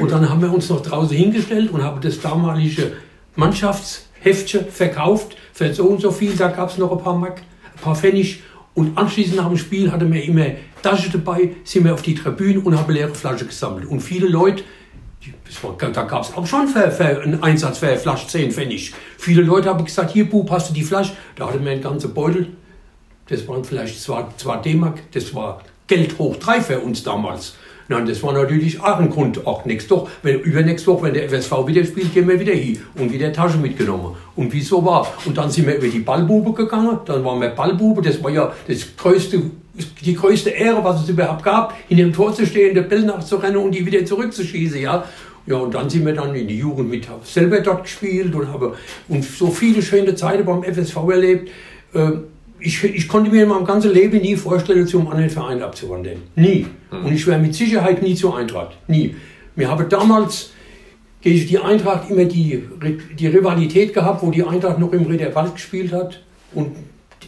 Und 0.00 0.10
dann 0.10 0.28
haben 0.28 0.40
wir 0.40 0.52
uns 0.52 0.68
noch 0.68 0.80
draußen 0.80 1.16
hingestellt 1.16 1.70
und 1.70 1.82
haben 1.82 2.00
das 2.00 2.20
damalige 2.20 2.92
Mannschaftsheftchen 4.22 4.70
verkauft 4.70 5.36
für 5.52 5.72
so 5.74 5.84
und 5.84 6.00
so 6.00 6.10
viel, 6.10 6.34
da 6.36 6.48
gab 6.48 6.70
es 6.70 6.78
noch 6.78 6.92
ein 6.92 6.98
paar 6.98 7.16
Mark, 7.16 7.38
ein 7.74 7.80
paar 7.82 7.96
Pfennig 7.96 8.42
und 8.74 8.96
anschließend 8.96 9.36
nach 9.36 9.48
dem 9.48 9.58
Spiel 9.58 9.90
hatte 9.90 10.04
mir 10.04 10.24
immer 10.24 10.46
Tasche 10.82 11.10
dabei, 11.10 11.56
sind 11.64 11.84
wir 11.84 11.94
auf 11.94 12.02
die 12.02 12.14
Tribüne 12.14 12.60
und 12.60 12.76
haben 12.76 12.92
leere 12.92 13.14
Flasche 13.14 13.44
gesammelt. 13.44 13.86
Und 13.86 14.00
viele 14.00 14.26
Leute, 14.26 14.64
war, 15.62 15.76
da 15.76 16.02
gab 16.04 16.22
es 16.22 16.34
auch 16.34 16.46
schon 16.46 16.66
für, 16.66 16.90
für 16.90 17.20
einen 17.20 17.42
Einsatz 17.42 17.78
für 17.78 17.88
eine 17.88 17.98
Flasche 17.98 18.26
10 18.26 18.52
Pfennig. 18.52 18.94
Viele 19.18 19.42
Leute 19.42 19.68
haben 19.68 19.84
gesagt, 19.84 20.12
hier 20.12 20.28
Bub, 20.28 20.50
hast 20.50 20.70
du 20.70 20.74
die 20.74 20.82
Flasche? 20.82 21.12
Da 21.36 21.48
hatte 21.48 21.60
mir 21.60 21.70
ein 21.70 21.82
ganzer 21.82 22.08
Beutel. 22.08 22.48
Das 23.28 23.46
waren 23.46 23.62
vielleicht 23.62 24.00
zwar, 24.00 24.36
zwar 24.38 24.62
D-Mark, 24.62 25.00
das 25.12 25.34
war 25.34 25.62
Geld 25.86 26.18
hoch 26.18 26.36
drei 26.36 26.60
für 26.60 26.80
uns 26.80 27.02
damals. 27.02 27.54
Nein, 27.88 28.06
das 28.06 28.22
war 28.22 28.32
natürlich 28.32 28.80
auch 28.80 28.98
ein 28.98 29.10
Grund. 29.10 29.46
Auch 29.46 29.64
nächste 29.64 29.96
Woche, 29.96 30.10
wenn, 30.22 30.40
übernächste 30.40 30.88
Woche, 30.88 31.04
wenn 31.04 31.14
der 31.14 31.28
FSV 31.28 31.66
wieder 31.66 31.84
spielt, 31.84 32.14
gehen 32.14 32.28
wir 32.28 32.38
wieder 32.38 32.52
hin 32.52 32.78
und 32.94 33.12
wieder 33.12 33.32
Tasche 33.32 33.58
mitgenommen. 33.58 34.16
Und 34.36 34.52
wieso 34.52 34.84
war? 34.84 35.06
Und 35.24 35.36
dann 35.36 35.50
sind 35.50 35.66
wir 35.66 35.76
über 35.76 35.88
die 35.88 35.98
Ballbube 35.98 36.52
gegangen. 36.52 36.98
Dann 37.04 37.24
waren 37.24 37.40
wir 37.40 37.48
Ballbube. 37.48 38.02
Das 38.02 38.22
war 38.22 38.30
ja 38.30 38.52
das 38.66 38.96
größte, 38.96 39.42
die 40.04 40.14
größte 40.14 40.50
Ehre, 40.50 40.82
was 40.84 41.02
es 41.02 41.08
überhaupt 41.08 41.42
gab, 41.42 41.74
in 41.88 41.96
dem 41.96 42.12
Tor 42.12 42.34
zu 42.34 42.46
stehen, 42.46 42.74
der 42.74 42.82
Bälle 42.82 43.06
nachzurennen 43.06 43.56
und 43.56 43.72
die 43.72 43.84
wieder 43.84 44.04
zurückzuschießen. 44.04 44.80
Ja, 44.80 45.04
ja, 45.44 45.56
und 45.56 45.74
dann 45.74 45.90
sind 45.90 46.06
wir 46.06 46.14
dann 46.14 46.34
in 46.34 46.46
die 46.46 46.58
Jugend 46.58 46.88
mit, 46.88 47.08
habe 47.08 47.20
selber 47.24 47.60
dort 47.60 47.82
gespielt 47.82 48.32
und 48.34 48.52
habe 48.52 48.76
und 49.08 49.24
so 49.24 49.48
viele 49.50 49.82
schöne 49.82 50.14
Zeiten 50.14 50.44
beim 50.44 50.62
FSV 50.62 50.96
erlebt. 51.10 51.50
Ähm, 51.94 52.24
ich, 52.62 52.84
ich 52.84 53.08
konnte 53.08 53.30
mir 53.30 53.42
in 53.42 53.48
meinem 53.48 53.64
ganzen 53.64 53.92
Leben 53.92 54.20
nie 54.20 54.36
vorstellen, 54.36 54.86
zum 54.86 55.08
anderen 55.08 55.30
Verein 55.30 55.62
abzuwandern. 55.62 56.22
Nie. 56.36 56.66
Mhm. 56.90 57.06
Und 57.06 57.12
ich 57.12 57.26
wäre 57.26 57.38
mit 57.38 57.54
Sicherheit 57.54 58.02
nie 58.02 58.14
zur 58.14 58.36
Eintracht. 58.36 58.76
Nie. 58.88 59.16
Wir 59.54 59.70
haben 59.70 59.88
damals 59.88 60.50
gegen 61.20 61.46
die 61.46 61.58
Eintracht 61.58 62.10
immer 62.10 62.24
die, 62.24 62.64
die 63.18 63.26
Rivalität 63.26 63.94
gehabt, 63.94 64.22
wo 64.22 64.30
die 64.30 64.42
Eintracht 64.42 64.78
noch 64.78 64.92
im 64.92 65.04
Ritterwald 65.04 65.54
gespielt 65.54 65.92
hat. 65.92 66.22
Und 66.54 66.76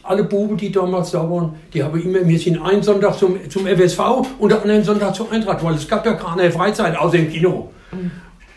alle 0.02 0.25
Buben, 0.25 0.56
die 0.56 0.70
damals 0.70 1.10
da 1.10 1.28
waren, 1.28 1.54
die 1.72 1.82
haben 1.82 2.00
immer, 2.00 2.26
wir 2.26 2.38
sind 2.38 2.60
einen 2.60 2.82
Sonntag 2.82 3.19
zum, 3.19 3.38
zum 3.48 3.66
FSV 3.66 4.00
und 4.38 4.52
den 4.52 4.58
anderen 4.58 4.84
Sonntag 4.84 5.14
zur 5.14 5.31
Eintracht, 5.32 5.64
weil 5.64 5.75
es 5.75 5.88
gab 5.88 6.04
ja 6.04 6.14
keine 6.14 6.50
Freizeit 6.50 6.96
außer 6.96 7.19
im 7.19 7.31
Kino. 7.31 7.70
Mhm. 7.92 8.10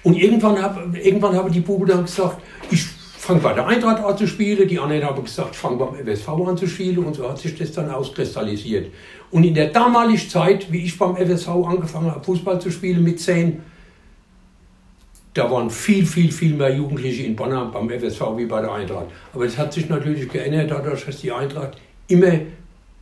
Und 0.03 0.15
irgendwann, 0.15 0.61
hab, 0.61 0.79
irgendwann 0.95 1.35
haben 1.35 1.51
die 1.51 1.59
Buben 1.59 1.87
dann 1.87 2.05
gesagt, 2.05 2.41
ich 2.71 2.85
fange 3.17 3.39
bei 3.39 3.53
der 3.53 3.67
Eintracht 3.67 4.03
an 4.03 4.17
zu 4.17 4.27
spielen, 4.27 4.67
die 4.67 4.79
anderen 4.79 5.03
haben 5.03 5.23
gesagt, 5.23 5.49
ich 5.51 5.57
fange 5.57 5.77
beim 5.77 5.95
FSV 5.95 6.29
an 6.29 6.57
zu 6.57 6.67
spielen 6.67 6.99
und 6.99 7.15
so 7.15 7.29
hat 7.29 7.39
sich 7.39 7.55
das 7.55 7.71
dann 7.71 7.89
auskristallisiert. 7.89 8.91
Und 9.31 9.43
in 9.43 9.53
der 9.53 9.67
damaligen 9.67 10.29
Zeit, 10.29 10.71
wie 10.71 10.85
ich 10.85 10.97
beim 10.97 11.15
FSV 11.15 11.49
angefangen 11.49 12.11
habe, 12.11 12.23
Fußball 12.23 12.61
zu 12.61 12.71
spielen 12.71 13.03
mit 13.03 13.19
10, 13.19 13.61
da 15.33 15.51
waren 15.51 15.69
viel, 15.69 16.05
viel, 16.05 16.31
viel 16.31 16.55
mehr 16.55 16.73
Jugendliche 16.73 17.23
in 17.23 17.35
Bonn 17.35 17.71
beim 17.71 17.89
FSV 17.89 18.21
wie 18.37 18.45
bei 18.45 18.61
der 18.61 18.71
Eintracht. 18.71 19.07
Aber 19.33 19.45
das 19.45 19.57
hat 19.57 19.73
sich 19.73 19.89
natürlich 19.89 20.29
geändert, 20.29 20.71
dadurch, 20.71 21.05
dass 21.05 21.17
die 21.17 21.31
Eintracht 21.31 21.77
immer 22.07 22.39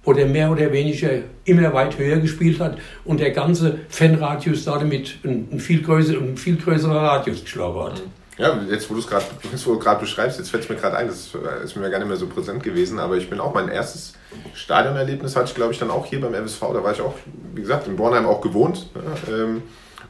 oder 0.03 0.25
mehr 0.25 0.51
oder 0.51 0.71
weniger 0.71 1.09
immer 1.45 1.73
weit 1.73 1.97
höher 1.97 2.17
gespielt 2.17 2.59
hat 2.59 2.77
und 3.05 3.19
der 3.19 3.31
ganze 3.31 3.79
Fanradius 3.89 4.65
damit 4.65 5.17
ein, 5.23 5.59
viel, 5.59 5.81
größer, 5.81 6.17
ein 6.17 6.37
viel 6.37 6.57
größerer 6.57 7.01
Radius 7.01 7.43
geschlagen 7.43 7.79
hat. 7.83 7.99
Mhm. 7.99 8.24
Ja, 8.37 8.59
jetzt 8.69 8.89
wo 8.89 8.95
du 8.95 8.99
es 8.99 9.07
gerade 9.07 9.99
beschreibst, 9.99 10.37
jetzt 10.37 10.49
fällt 10.49 10.63
es 10.63 10.69
mir 10.69 10.75
gerade 10.75 10.97
ein, 10.97 11.07
das 11.07 11.31
ist 11.63 11.75
mir 11.77 11.89
gar 11.89 11.99
nicht 11.99 12.07
mehr 12.07 12.17
so 12.17 12.27
präsent 12.27 12.63
gewesen, 12.63 12.99
aber 12.99 13.15
ich 13.15 13.29
bin 13.29 13.39
auch, 13.39 13.53
mein 13.53 13.69
erstes 13.69 14.13
Stadionerlebnis 14.53 15.37
hatte 15.37 15.47
ich, 15.49 15.55
glaube 15.55 15.71
ich, 15.71 15.79
dann 15.79 15.89
auch 15.89 16.05
hier 16.05 16.19
beim 16.19 16.33
MSV, 16.33 16.59
da 16.73 16.83
war 16.83 16.91
ich 16.91 16.99
auch, 16.99 17.13
wie 17.53 17.61
gesagt, 17.61 17.87
in 17.87 17.95
Bornheim 17.95 18.25
auch 18.25 18.41
gewohnt 18.41 18.89
ne, 19.29 19.61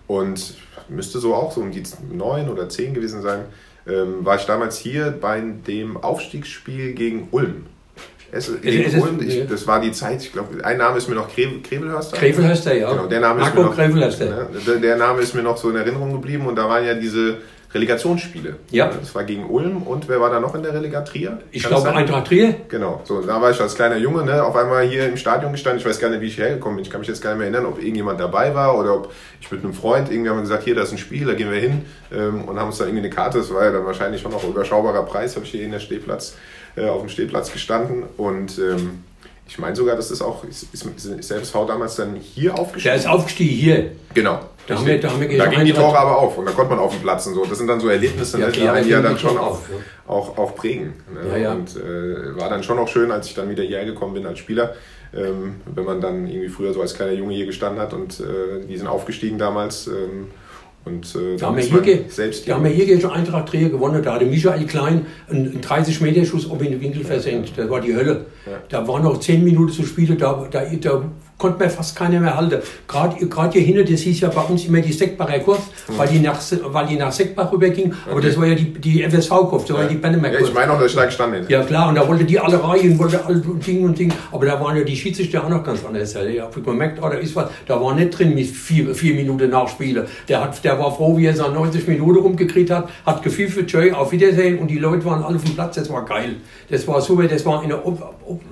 und 0.08 0.56
müsste 0.90 1.20
so 1.20 1.36
auch 1.36 1.52
so 1.52 1.62
um 1.62 1.72
die 1.72 1.84
neun 2.12 2.50
oder 2.50 2.68
zehn 2.68 2.96
gewesen 2.96 3.22
sein, 3.22 3.42
ähm, 3.88 4.26
war 4.26 4.38
ich 4.38 4.46
damals 4.46 4.78
hier 4.80 5.12
bei 5.12 5.40
dem 5.68 5.98
Aufstiegsspiel 5.98 6.94
gegen 6.94 7.28
Ulm. 7.30 7.68
Es, 8.32 8.50
Ulm, 8.50 9.22
ich, 9.22 9.48
das 9.48 9.68
war 9.68 9.80
die 9.80 9.92
Zeit, 9.92 10.24
ich 10.24 10.34
glaube, 10.34 10.64
ein 10.66 10.78
Name 10.78 10.98
ist 10.98 11.08
mir 11.08 11.16
noch 11.16 11.30
Krevelhörster. 11.30 12.18
Krevelhörster, 12.18 12.76
ja. 12.76 12.92
Genau, 12.92 13.06
der 13.06 13.20
Name, 13.20 13.44
ist 13.44 13.54
mir 13.54 13.62
noch, 13.62 13.78
ne, 13.78 14.48
der, 14.66 14.76
der 14.78 14.98
Name 14.98 15.22
ist 15.22 15.36
mir 15.36 15.44
noch 15.44 15.58
so 15.58 15.70
in 15.70 15.76
Erinnerung 15.76 16.12
geblieben 16.12 16.48
und 16.48 16.56
da 16.56 16.68
waren 16.68 16.84
ja 16.84 16.96
diese 16.96 17.38
Relegationsspiele. 17.76 18.56
Ja. 18.72 18.88
Das 18.88 19.14
war 19.14 19.26
gegen 19.26 19.50
Ulm 19.50 19.84
und 19.84 20.08
wer 20.08 20.22
war 20.22 20.30
da 20.30 20.40
noch 20.40 20.56
in 20.56 20.64
der? 20.64 20.76
Trier? 21.06 21.40
Ich 21.52 21.64
glaube 21.64 21.92
Eintracht 21.92 22.28
Trier. 22.28 22.56
Genau, 22.70 23.02
so 23.04 23.22
da 23.22 23.42
war 23.42 23.52
ich 23.52 23.60
als 23.60 23.76
kleiner 23.76 23.98
Junge, 23.98 24.24
ne, 24.24 24.44
auf 24.44 24.56
einmal 24.56 24.88
hier 24.88 25.08
im 25.08 25.18
Stadion 25.18 25.52
gestanden. 25.52 25.80
Ich 25.80 25.86
weiß 25.86 26.00
gar 26.00 26.10
nicht, 26.10 26.22
wie 26.22 26.28
ich 26.28 26.38
hergekommen 26.38 26.78
bin. 26.78 26.86
Ich 26.86 26.92
kann 26.92 27.02
mich 27.02 27.10
jetzt 27.10 27.22
gar 27.22 27.32
nicht 27.32 27.40
mehr 27.40 27.48
erinnern, 27.48 27.66
ob 27.66 27.80
irgendjemand 27.80 28.20
dabei 28.20 28.56
war 28.56 28.78
oder 28.78 28.96
ob 28.96 29.12
ich 29.42 29.52
mit 29.52 29.64
einem 29.64 29.74
Freund 29.74 30.10
irgendwie 30.10 30.30
haben 30.30 30.38
wir 30.38 30.44
gesagt, 30.44 30.64
hier, 30.64 30.76
da 30.76 30.84
ist 30.84 30.94
ein 30.94 30.98
Spiel, 30.98 31.26
da 31.26 31.34
gehen 31.34 31.52
wir 31.52 31.60
hin 31.60 31.86
ähm, 32.14 32.46
und 32.46 32.58
haben 32.58 32.68
uns 32.68 32.78
da 32.78 32.86
irgendwie 32.86 33.04
eine 33.04 33.10
Karte. 33.10 33.40
Das 33.40 33.54
war 33.54 33.66
ja 33.66 33.72
dann 33.72 33.86
wahrscheinlich 33.86 34.22
schon 34.22 34.32
noch 34.32 34.44
ein 34.44 34.52
überschaubarer 34.52 35.04
Preis, 35.04 35.36
habe 35.36 35.46
ich 35.46 35.52
hier 35.52 35.64
in 35.64 35.72
der 35.72 35.80
Stehplatz, 35.80 36.38
äh, 36.78 36.88
auf 36.88 37.02
dem 37.02 37.10
Stehplatz 37.10 37.52
gestanden 37.52 38.04
und 38.16 38.58
ähm, 38.58 39.04
ich 39.48 39.60
meine 39.60 39.76
sogar, 39.76 39.96
dass 39.96 40.10
das 40.10 40.22
auch, 40.22 40.44
ist, 40.44 40.74
ist, 40.74 40.86
ist 41.06 41.32
FSV 41.32 41.54
damals 41.68 41.96
dann 41.96 42.16
hier 42.16 42.58
aufgestiegen? 42.58 42.94
Der 42.94 42.96
ist 42.96 43.08
aufgestiegen 43.08 43.54
hier. 43.54 43.92
Genau. 44.14 44.40
Da, 44.68 44.76
haben 44.76 44.86
wir, 44.88 45.00
da, 45.00 45.12
haben 45.12 45.22
wir 45.22 45.38
da 45.38 45.46
gingen 45.46 45.66
die 45.66 45.74
Tore 45.74 45.98
aber 45.98 46.18
auf 46.18 46.38
und 46.40 46.46
da 46.46 46.52
konnte 46.52 46.72
man 46.72 46.80
auf 46.80 46.92
dem 46.92 47.02
Platz 47.02 47.28
und 47.28 47.36
so. 47.36 47.46
Das 47.46 47.60
sind 47.60 47.68
dann 47.68 47.80
so 47.80 47.88
Erlebnisse, 47.88 48.40
ja, 48.40 48.48
ne, 48.48 48.52
die 48.52 48.68
einen 48.68 48.90
ja 48.90 49.02
dann 49.02 49.18
schon 49.20 49.38
auch, 49.38 49.60
auch, 50.08 50.38
auch 50.40 50.56
prägen. 50.56 50.96
Ne? 51.14 51.30
Ja, 51.30 51.38
ja. 51.38 51.52
Und 51.52 51.76
äh, 51.76 52.36
war 52.40 52.50
dann 52.50 52.64
schon 52.64 52.80
auch 52.80 52.88
schön, 52.88 53.12
als 53.12 53.28
ich 53.28 53.36
dann 53.36 53.48
wieder 53.48 53.62
hierher 53.62 53.86
gekommen 53.86 54.16
bin 54.16 54.26
als 54.26 54.40
Spieler, 54.40 54.74
ähm, 55.14 55.58
wenn 55.68 55.86
man 55.86 56.02
dann 56.02 56.26
irgendwie 56.26 56.50
früher 56.50 56.74
so 56.74 56.82
als 56.82 56.96
kleiner 56.96 57.12
Junge 57.12 57.36
hier 57.36 57.46
gestanden 57.46 57.80
hat 57.80 57.94
und 57.94 58.20
äh, 58.20 58.66
die 58.68 58.76
sind 58.76 58.88
aufgestiegen 58.88 59.38
damals. 59.38 59.86
Ähm, 59.86 60.32
und 60.86 61.16
äh, 61.16 61.36
da 61.38 61.48
haben 61.48 61.58
wir 61.58 61.64
hier, 61.64 62.06
selbst 62.10 62.48
da 62.48 62.56
haben 62.56 62.64
wir 62.64 62.72
hier 62.72 62.86
gegen 62.86 63.04
Eintracht 63.06 63.50
Trier 63.50 63.70
gewonnen. 63.70 64.04
Da 64.04 64.14
hatte 64.14 64.26
Michael 64.26 64.66
Klein 64.66 65.08
einen 65.28 65.60
30-Meter-Schuss 65.60 66.50
ob 66.50 66.62
in 66.62 66.72
den 66.72 66.82
Winkel 66.82 67.04
versenkt. 67.04 67.54
Das 67.58 67.70
war 67.70 67.82
die 67.82 67.96
Hölle. 67.96 68.28
Ja. 68.46 68.62
Da 68.70 68.88
waren 68.88 69.04
noch 69.04 69.20
10 69.20 69.44
Minuten 69.44 69.72
zu 69.72 69.84
spielen. 69.84 70.18
Da, 70.20 70.48
da, 70.50 70.64
da 70.64 71.04
konnte 71.38 71.64
mir 71.64 71.70
fast 71.70 71.96
keiner 71.96 72.20
mehr 72.20 72.38
halten. 72.38 72.62
Gerade, 72.88 73.26
gerade 73.28 73.54
hier 73.54 73.62
hinten, 73.62 73.92
das 73.92 74.02
hieß 74.02 74.22
ja 74.22 74.30
bei 74.30 74.42
uns 74.42 74.66
immer 74.66 74.80
die 74.82 74.94
Seckbacher 74.94 75.40
Kurve, 75.40 75.62
mhm. 75.88 75.98
weil, 75.98 76.08
die 76.08 76.20
nach, 76.20 76.40
weil 76.68 76.88
die 76.88 76.96
nach 76.96 77.12
Seckbach 77.12 77.52
rüberging. 77.52 77.88
Okay. 77.88 78.12
Aber 78.12 78.22
das 78.22 78.38
war 78.38 78.46
ja 78.46 78.56
die, 78.56 78.72
die 78.72 79.04
FSV-Kurve, 79.04 79.66
das 79.68 79.76
war 79.76 79.84
ja 79.84 79.90
die 79.90 79.96
Bennemer 79.96 80.32
Ja, 80.32 80.40
ich 80.40 80.54
meine 80.54 80.72
auch, 80.72 80.80
dass 80.80 80.92
ich 80.92 80.98
da 80.98 81.06
gestanden 81.06 81.46
Ja 81.50 81.64
klar, 81.64 81.90
und 81.90 81.96
da 81.96 82.08
wollte 82.08 82.24
die 82.24 82.40
alle 82.40 82.64
rein, 82.64 82.98
wollte 82.98 83.24
alle 83.26 83.40
Ding 83.40 83.84
und 83.84 83.98
Ding. 83.98 84.14
Aber 84.32 84.46
da 84.46 84.60
waren 84.62 84.78
ja 84.78 84.84
die 84.84 84.96
Schiedsrichter 84.96 85.44
auch 85.44 85.50
noch 85.50 85.64
ganz 85.64 85.84
anders. 85.86 86.14
Ja, 86.14 86.44
habe 86.44 86.62
gemerkt, 86.62 87.00
oh, 87.02 87.10
da 87.10 87.16
ist 87.16 87.36
was, 87.36 87.50
da 87.68 87.82
war 87.82 87.94
nicht 87.94 88.18
drin 88.18 88.34
mit 88.34 88.48
vier, 88.48 88.96
vier 88.96 89.16
Minuten 89.16 89.50
Nachspielen. 89.50 90.06
Der, 90.30 90.42
hat, 90.42 90.64
der 90.64 90.80
war 90.80 90.96
froh, 90.96 91.18
wie 91.18 91.26
er 91.26 91.36
seine 91.36 91.54
90 91.54 91.88
Minuten 91.88 92.20
rumgekriegt 92.20 92.72
hat, 92.72 92.90
hat 93.06 93.24
gefühlt 93.24 93.52
für 93.52 93.62
Joy, 93.62 93.92
auf 93.92 94.12
Wiedersehen 94.12 94.60
und 94.60 94.70
die 94.70 94.80
Leute 94.80 95.04
waren 95.06 95.24
alle 95.24 95.36
auf 95.36 95.44
dem 95.44 95.54
Platz, 95.54 95.76
das 95.76 95.90
war 95.90 96.06
geil. 96.06 96.38
Das 96.70 96.88
war 96.88 97.02
super, 97.02 97.28
das 97.28 97.46
war 97.46 97.62
in 97.64 97.70
der, 97.70 97.82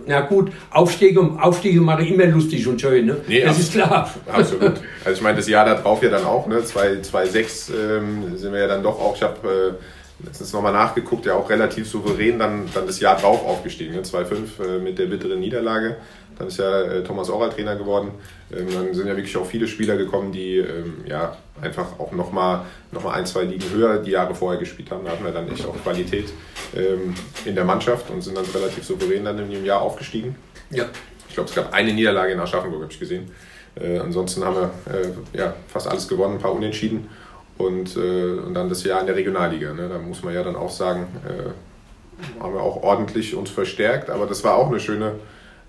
na 0.05 0.21
gut, 0.21 0.51
Aufstiege, 0.71 1.21
Aufstiege 1.39 1.81
mache 1.81 2.03
ich 2.03 2.11
immer 2.11 2.25
lustig 2.25 2.63
und 2.73 2.81
schön, 2.81 3.05
ne? 3.05 3.17
Nee, 3.27 3.41
das 3.41 3.59
ist 3.59 3.73
klar. 3.73 4.13
Absolut. 4.31 4.73
Also 5.05 5.17
ich 5.17 5.21
meine, 5.21 5.37
das 5.37 5.49
Jahr 5.49 5.65
darauf 5.65 6.01
ja 6.01 6.09
dann 6.09 6.23
auch, 6.23 6.47
ne? 6.47 6.63
2006 6.63 7.69
ähm, 7.69 8.37
sind 8.37 8.53
wir 8.53 8.61
ja 8.61 8.67
dann 8.67 8.83
doch 8.83 8.99
auch, 8.99 9.15
ich 9.15 9.21
habe 9.21 9.77
äh, 10.21 10.25
letztens 10.25 10.53
nochmal 10.53 10.71
nachgeguckt, 10.71 11.25
ja 11.25 11.33
auch 11.33 11.49
relativ 11.49 11.89
souverän 11.89 12.39
dann, 12.39 12.69
dann 12.73 12.87
das 12.87 12.99
Jahr 12.99 13.17
drauf 13.17 13.45
aufgestiegen, 13.45 13.95
ne? 13.95 14.01
2-5 14.01 14.25
äh, 14.25 14.79
mit 14.79 14.97
der 14.99 15.07
bitteren 15.07 15.39
Niederlage. 15.39 15.97
Dann 16.37 16.47
ist 16.47 16.57
ja 16.57 16.81
äh, 16.81 17.03
Thomas 17.03 17.29
Oral 17.29 17.49
Trainer 17.49 17.75
geworden. 17.75 18.11
Ähm, 18.51 18.67
dann 18.73 18.93
sind 18.93 19.07
ja 19.07 19.15
wirklich 19.15 19.35
auch 19.37 19.45
viele 19.45 19.67
Spieler 19.67 19.97
gekommen, 19.97 20.31
die 20.31 20.57
ähm, 20.57 21.03
ja 21.05 21.37
einfach 21.61 21.99
auch 21.99 22.11
nochmal 22.11 22.61
noch 22.91 23.03
mal 23.03 23.13
ein, 23.13 23.25
zwei 23.25 23.43
Ligen 23.43 23.69
höher 23.71 23.99
die 23.99 24.11
Jahre 24.11 24.33
vorher 24.33 24.59
gespielt 24.59 24.89
haben. 24.89 25.05
Da 25.05 25.11
hatten 25.11 25.23
wir 25.23 25.31
dann 25.31 25.51
echt 25.51 25.65
auch 25.65 25.75
Qualität 25.83 26.29
ähm, 26.75 27.13
in 27.45 27.55
der 27.55 27.65
Mannschaft 27.65 28.09
und 28.09 28.21
sind 28.21 28.37
dann 28.37 28.45
relativ 28.45 28.83
souverän 28.83 29.25
dann 29.25 29.37
in 29.39 29.51
dem 29.51 29.65
Jahr 29.65 29.81
aufgestiegen. 29.81 30.35
Ja. 30.71 30.85
Ich 31.33 31.35
glaube, 31.35 31.49
es 31.49 31.55
gab 31.55 31.73
eine 31.73 31.91
Niederlage 31.91 32.33
in 32.33 32.39
Aschaffenburg, 32.39 32.83
habe 32.83 32.93
ich 32.93 32.99
gesehen. 32.99 33.31
Äh, 33.73 33.97
ansonsten 33.97 34.45
haben 34.45 34.55
wir 34.55 34.69
äh, 34.93 35.35
ja, 35.35 35.55
fast 35.67 35.87
alles 35.87 36.07
gewonnen, 36.07 36.35
ein 36.35 36.39
paar 36.39 36.53
Unentschieden. 36.53 37.09
Und, 37.57 37.97
äh, 37.97 38.33
und 38.33 38.53
dann 38.53 38.69
das 38.69 38.83
Jahr 38.83 38.99
in 38.99 39.07
der 39.07 39.15
Regionalliga. 39.15 39.73
Ne? 39.73 39.89
Da 39.89 39.97
muss 39.97 40.21
man 40.21 40.35
ja 40.35 40.43
dann 40.43 40.55
auch 40.55 40.69
sagen, 40.69 41.07
äh, 41.27 42.39
haben 42.39 42.53
wir 42.53 42.61
auch 42.61 42.83
ordentlich 42.83 43.33
uns 43.33 43.49
verstärkt. 43.49 44.11
Aber 44.11 44.27
das 44.27 44.43
war 44.43 44.53
auch 44.53 44.67
eine 44.67 44.79
schöne 44.79 45.13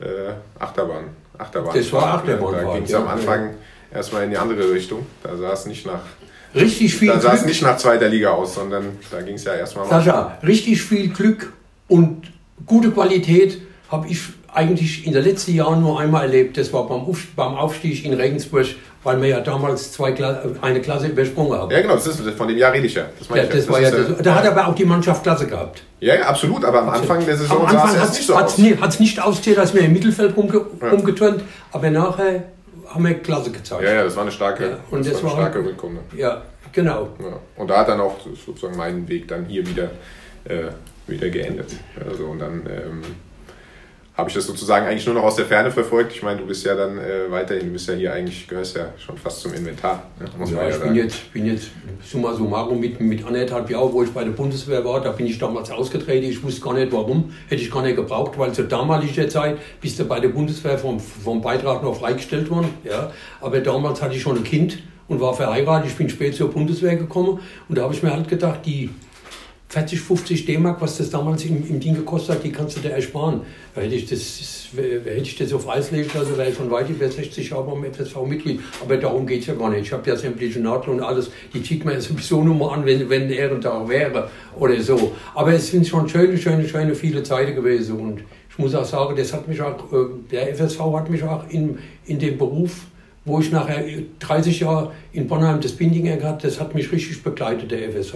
äh, 0.00 0.32
Achterbahn. 0.58 1.04
Achterbahn. 1.38 1.74
Das 1.74 1.90
war 1.94 2.12
Achterbahn. 2.12 2.52
Da 2.52 2.74
ging 2.74 2.82
es 2.82 2.92
am 2.92 3.08
Anfang 3.08 3.46
ja. 3.90 3.96
erstmal 3.96 4.24
in 4.24 4.30
die 4.32 4.36
andere 4.36 4.70
Richtung. 4.70 5.06
Da 5.22 5.34
sah 5.34 5.54
es 5.54 5.64
nicht 5.64 5.86
nach 5.86 6.02
richtig 6.54 6.94
viel 6.94 7.08
Da 7.08 7.20
sah 7.20 7.32
es 7.32 7.46
nicht 7.46 7.62
nach 7.62 7.78
zweiter 7.78 8.10
Liga 8.10 8.32
aus, 8.32 8.56
sondern 8.56 8.98
da 9.10 9.22
ging 9.22 9.36
es 9.36 9.44
ja 9.44 9.54
erstmal 9.54 9.88
Sascha, 9.88 10.36
richtig 10.42 10.82
viel 10.82 11.08
Glück 11.08 11.54
und 11.88 12.30
gute 12.66 12.90
Qualität 12.90 13.62
habe 13.94 14.08
ich 14.08 14.20
eigentlich 14.52 15.06
in 15.06 15.12
den 15.12 15.24
letzten 15.24 15.54
Jahren 15.54 15.80
nur 15.80 16.00
einmal 16.00 16.22
erlebt. 16.22 16.56
Das 16.56 16.72
war 16.72 16.86
beim, 16.86 17.02
Auf, 17.02 17.26
beim 17.34 17.54
Aufstieg 17.54 18.04
in 18.04 18.14
Regensburg, 18.14 18.66
weil 19.02 19.20
wir 19.20 19.28
ja 19.28 19.40
damals 19.40 19.92
zwei 19.92 20.12
Kla 20.12 20.42
eine 20.62 20.80
Klasse 20.80 21.08
übersprungen 21.08 21.58
haben. 21.58 21.70
Ja, 21.70 21.80
genau, 21.80 21.94
das 21.94 22.06
ist, 22.06 22.20
von 22.30 22.48
dem 22.48 22.56
Jahr 22.56 22.72
rede 22.72 22.86
ich 22.86 22.94
ja. 22.94 23.06
Das 23.18 23.28
Ja, 23.28 23.42
ich 23.42 23.48
das 23.48 23.68
war 23.68 23.80
ja, 23.80 23.90
das, 23.90 24.22
da 24.22 24.34
hat 24.34 24.46
aber 24.46 24.68
auch 24.68 24.74
die 24.74 24.84
Mannschaft 24.84 25.22
Klasse 25.22 25.46
gehabt. 25.46 25.82
ja, 26.00 26.14
ja, 26.14 26.22
absolut, 26.26 26.64
aber 26.64 26.82
am 26.82 26.88
Anfang 26.90 27.24
der 27.24 27.36
Saison 27.36 27.68
sah 27.68 27.90
es 27.92 28.00
hat 28.00 28.12
nicht 28.12 28.26
so 28.26 28.34
aus. 28.34 28.58
es 28.58 29.00
nicht, 29.00 29.22
ausgesehen, 29.22 29.58
als 29.58 29.74
wir 29.74 29.82
im 29.82 29.92
Mittelfeld 29.92 30.36
rumge 30.36 30.64
rumgeturnt, 30.80 31.42
aber 31.72 31.90
nachher 31.90 32.44
haben 32.88 33.04
wir 33.04 33.14
Klasse 33.14 33.50
gezeigt. 33.50 33.82
Ja, 33.82 33.92
ja, 33.92 34.04
das 34.04 34.14
war 34.14 34.22
eine 34.22 34.32
starke, 34.32 34.64
Ja, 34.64 34.78
und 34.90 35.04
das 35.04 35.14
das 35.14 35.22
war 35.24 35.32
eine 35.32 35.42
starke 35.42 35.68
Rückrunde. 35.68 36.00
Ja, 36.16 36.42
genau. 36.72 37.08
Ja. 37.18 37.38
Und 37.56 37.68
da 37.68 37.78
hat 37.78 37.88
dann 37.88 38.00
auch 38.00 38.16
sozusagen 38.46 38.76
mein 38.76 39.08
Weg 39.08 39.26
dann 39.28 39.46
hier 39.46 39.66
wieder, 39.66 39.90
äh, 40.44 40.68
wieder 41.06 41.28
geendet. 41.28 41.72
Also, 42.08 42.26
und 42.26 42.38
dann 42.38 42.62
ähm, 42.66 43.02
habe 44.16 44.28
ich 44.28 44.34
das 44.34 44.46
sozusagen 44.46 44.86
eigentlich 44.86 45.04
nur 45.06 45.16
noch 45.16 45.24
aus 45.24 45.34
der 45.34 45.44
Ferne 45.44 45.72
verfolgt. 45.72 46.12
Ich 46.12 46.22
meine, 46.22 46.38
du 46.38 46.46
bist 46.46 46.64
ja 46.64 46.76
dann 46.76 46.98
äh, 46.98 47.28
weiterhin, 47.30 47.66
du 47.66 47.72
bist 47.72 47.88
ja 47.88 47.94
hier 47.94 48.12
eigentlich, 48.12 48.46
gehörst 48.46 48.76
ja 48.76 48.92
schon 48.96 49.18
fast 49.18 49.40
zum 49.40 49.52
Inventar, 49.52 50.04
ne? 50.20 50.26
muss 50.38 50.52
man 50.52 50.60
Ja, 50.60 50.68
ja 50.68 50.76
ich 50.76 50.82
bin 50.82 50.94
jetzt, 50.94 51.32
bin 51.32 51.46
jetzt 51.46 51.70
summa 52.04 52.32
summarum 52.32 52.78
mit, 52.78 53.00
mit 53.00 53.26
anderthalb 53.26 53.68
Jahren, 53.68 53.92
wo 53.92 54.04
ich 54.04 54.10
bei 54.10 54.22
der 54.22 54.30
Bundeswehr 54.30 54.84
war, 54.84 55.00
da 55.00 55.10
bin 55.10 55.26
ich 55.26 55.38
damals 55.38 55.70
ausgetreten. 55.72 56.30
Ich 56.30 56.40
wusste 56.44 56.60
gar 56.60 56.74
nicht 56.74 56.92
warum, 56.92 57.34
hätte 57.48 57.60
ich 57.60 57.70
gar 57.72 57.82
nicht 57.82 57.96
gebraucht, 57.96 58.38
weil 58.38 58.52
zur 58.52 58.66
damaligen 58.66 59.28
Zeit 59.28 59.58
bist 59.80 59.98
du 59.98 60.04
bei 60.04 60.20
der 60.20 60.28
Bundeswehr 60.28 60.78
vom, 60.78 61.00
vom 61.00 61.42
Beitrag 61.42 61.82
noch 61.82 61.98
freigestellt 61.98 62.48
worden. 62.50 62.68
Ja. 62.84 63.12
Aber 63.40 63.58
damals 63.60 64.00
hatte 64.00 64.14
ich 64.14 64.22
schon 64.22 64.36
ein 64.36 64.44
Kind 64.44 64.78
und 65.08 65.20
war 65.20 65.34
verheiratet. 65.34 65.90
Ich 65.90 65.96
bin 65.96 66.08
spät 66.08 66.36
zur 66.36 66.52
Bundeswehr 66.52 66.94
gekommen 66.94 67.40
und 67.68 67.76
da 67.76 67.82
habe 67.82 67.94
ich 67.94 68.02
mir 68.02 68.12
halt 68.12 68.28
gedacht, 68.28 68.60
die 68.64 68.90
40, 69.74 70.00
50 70.00 70.46
D-Mark, 70.46 70.80
was 70.80 70.98
das 70.98 71.10
damals 71.10 71.44
im, 71.44 71.68
im 71.68 71.80
Ding 71.80 71.96
gekostet 71.96 72.36
hat, 72.36 72.44
die 72.44 72.52
kannst 72.52 72.76
du 72.76 72.80
dir 72.80 72.90
ersparen. 72.90 73.40
Da 73.74 73.80
hätte 73.80 73.96
ich 73.96 74.06
das, 74.06 74.68
hätte 74.76 75.20
ich 75.20 75.36
das 75.36 75.52
auf 75.52 75.68
Eis 75.68 75.90
legen 75.90 76.08
lassen, 76.14 76.38
wäre 76.38 76.48
ich 76.48 76.56
schon 76.56 76.70
weit 76.70 76.88
über 76.88 77.08
60 77.08 77.50
Jahre 77.50 77.64
beim 77.64 77.92
FSV-Mitglied. 77.92 78.60
Aber 78.80 78.96
darum 78.96 79.26
geht 79.26 79.40
es 79.40 79.46
ja 79.48 79.54
gar 79.54 79.70
nicht. 79.70 79.86
Ich 79.86 79.92
habe 79.92 80.08
ja 80.08 80.14
sämtliche 80.14 80.60
Nadeln 80.60 80.98
und 80.98 81.02
alles, 81.02 81.28
die 81.52 81.60
zieht 81.60 81.84
man 81.84 81.94
ja 81.94 82.00
sowieso 82.00 82.44
nur 82.44 82.54
mal 82.54 82.72
an, 82.72 82.86
wenn, 82.86 83.10
wenn 83.10 83.28
der 83.28 83.36
Ehrentag 83.36 83.88
wäre 83.88 84.30
oder 84.56 84.80
so. 84.80 85.10
Aber 85.34 85.52
es 85.52 85.68
sind 85.68 85.88
schon 85.88 86.08
schöne, 86.08 86.38
schöne, 86.38 86.68
schöne 86.68 86.94
viele 86.94 87.24
Zeiten 87.24 87.56
gewesen. 87.56 87.98
Und 87.98 88.22
ich 88.48 88.58
muss 88.58 88.76
auch 88.76 88.84
sagen, 88.84 89.16
das 89.16 89.32
hat 89.32 89.48
mich 89.48 89.60
auch, 89.60 89.92
äh, 89.92 90.06
der 90.30 90.54
FSV 90.54 90.78
hat 90.94 91.10
mich 91.10 91.24
auch 91.24 91.48
in, 91.50 91.80
in 92.06 92.20
dem 92.20 92.38
Beruf 92.38 92.82
wo 93.24 93.40
ich 93.40 93.50
nachher 93.50 93.82
30 94.18 94.60
Jahre 94.60 94.92
in 95.12 95.26
Bonheim 95.26 95.60
das 95.60 95.72
Bindinger 95.72 96.16
gehabt, 96.16 96.44
das 96.44 96.60
hat 96.60 96.74
mich 96.74 96.92
richtig 96.92 97.22
begleitet, 97.22 97.70
der 97.70 97.90
FSV. 97.90 98.14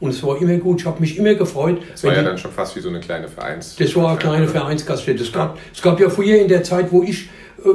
Und 0.00 0.10
es 0.10 0.22
war 0.22 0.40
immer 0.40 0.56
gut, 0.56 0.80
ich 0.80 0.86
habe 0.86 1.00
mich 1.00 1.16
immer 1.16 1.34
gefreut. 1.34 1.80
Das 1.92 2.04
war 2.04 2.14
ja 2.14 2.22
dann 2.22 2.38
schon 2.38 2.50
fast 2.50 2.74
wie 2.74 2.80
so 2.80 2.88
eine 2.88 3.00
kleine 3.00 3.28
Vereins. 3.28 3.76
das 3.76 3.94
war 3.94 4.10
eine 4.10 4.18
kleine 4.18 4.48
Vereinsgaststätte. 4.48 5.22
Es 5.22 5.32
gab, 5.32 5.58
es 5.72 5.80
gab 5.80 6.00
ja 6.00 6.10
früher 6.10 6.40
in 6.40 6.48
der 6.48 6.64
Zeit, 6.64 6.90
wo 6.90 7.02
ich 7.02 7.28
äh, 7.64 7.68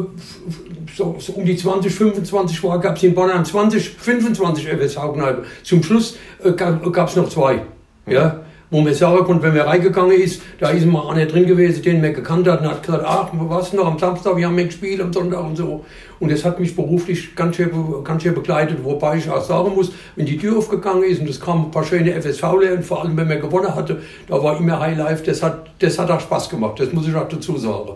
so, 0.96 1.16
so 1.20 1.34
um 1.34 1.46
die 1.46 1.56
20, 1.56 1.94
25 1.94 2.64
war, 2.64 2.80
gab 2.80 2.98
es 2.98 3.04
in 3.04 3.16
Bonn 3.16 3.30
20, 3.44 3.90
25 3.90 4.68
FSV-Kneipen. 4.68 5.46
Zum 5.64 5.84
Schluss 5.84 6.18
äh, 6.44 6.52
gab 6.52 7.08
es 7.08 7.16
noch 7.16 7.30
zwei. 7.30 7.62
Ja? 8.08 8.43
Wo 8.74 8.82
man 8.82 8.96
sagen 8.96 9.24
konnte, 9.24 9.44
wenn 9.44 9.56
man 9.56 9.68
reingegangen 9.68 10.20
ist, 10.20 10.42
da 10.60 10.70
ist 10.70 10.88
mal 10.88 11.08
einer 11.12 11.28
drin 11.28 11.46
gewesen, 11.46 11.84
den 11.84 12.02
man 12.02 12.12
gekannt 12.12 12.48
hat 12.48 12.62
und 12.62 12.68
hat 12.68 12.82
gesagt, 12.82 13.04
ach, 13.06 13.30
was 13.32 13.72
noch 13.72 13.86
am 13.86 14.00
Samstag, 14.00 14.36
wir 14.36 14.48
haben 14.48 14.58
ein 14.58 14.66
gespielt 14.66 15.00
am 15.00 15.14
Sonntag 15.14 15.44
und 15.44 15.56
so. 15.56 15.86
Und 16.20 16.32
das 16.32 16.44
hat 16.44 16.60
mich 16.60 16.76
beruflich 16.76 17.36
ganz 17.36 17.56
schön, 17.56 17.70
ganz 18.04 18.24
schön 18.24 18.34
begleitet, 18.34 18.84
wobei 18.84 19.18
ich 19.18 19.30
auch 19.30 19.44
sagen 19.44 19.76
muss, 19.76 19.92
wenn 20.16 20.26
die 20.26 20.40
Tür 20.40 20.58
aufgegangen 20.58 21.04
ist 21.04 21.22
und 21.22 21.30
es 21.30 21.40
kamen 21.40 21.66
ein 21.66 21.72
paar 21.72 21.84
schöne 21.84 22.20
FSV-Leute, 22.20 22.78
und 22.78 22.84
vor 22.84 23.04
allem 23.04 23.16
wenn 23.16 23.28
man 23.28 23.40
gewonnen 23.40 23.76
hatte, 23.76 24.02
da 24.28 24.42
war 24.42 24.58
immer 24.58 24.80
Highlife, 24.80 25.24
das 25.24 25.44
hat, 25.44 25.68
das 25.78 26.00
hat 26.00 26.10
auch 26.10 26.22
Spaß 26.22 26.50
gemacht, 26.50 26.80
das 26.80 26.92
muss 26.94 27.08
ich 27.08 27.14
auch 27.14 27.30
dazu 27.30 27.56
sagen. 27.58 27.92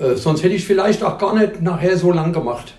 Äh, 0.00 0.16
sonst 0.16 0.42
hätte 0.42 0.56
ich 0.56 0.64
vielleicht 0.64 1.04
auch 1.04 1.18
gar 1.18 1.38
nicht 1.38 1.62
nachher 1.62 1.96
so 1.96 2.10
lang 2.10 2.32
gemacht. 2.32 2.74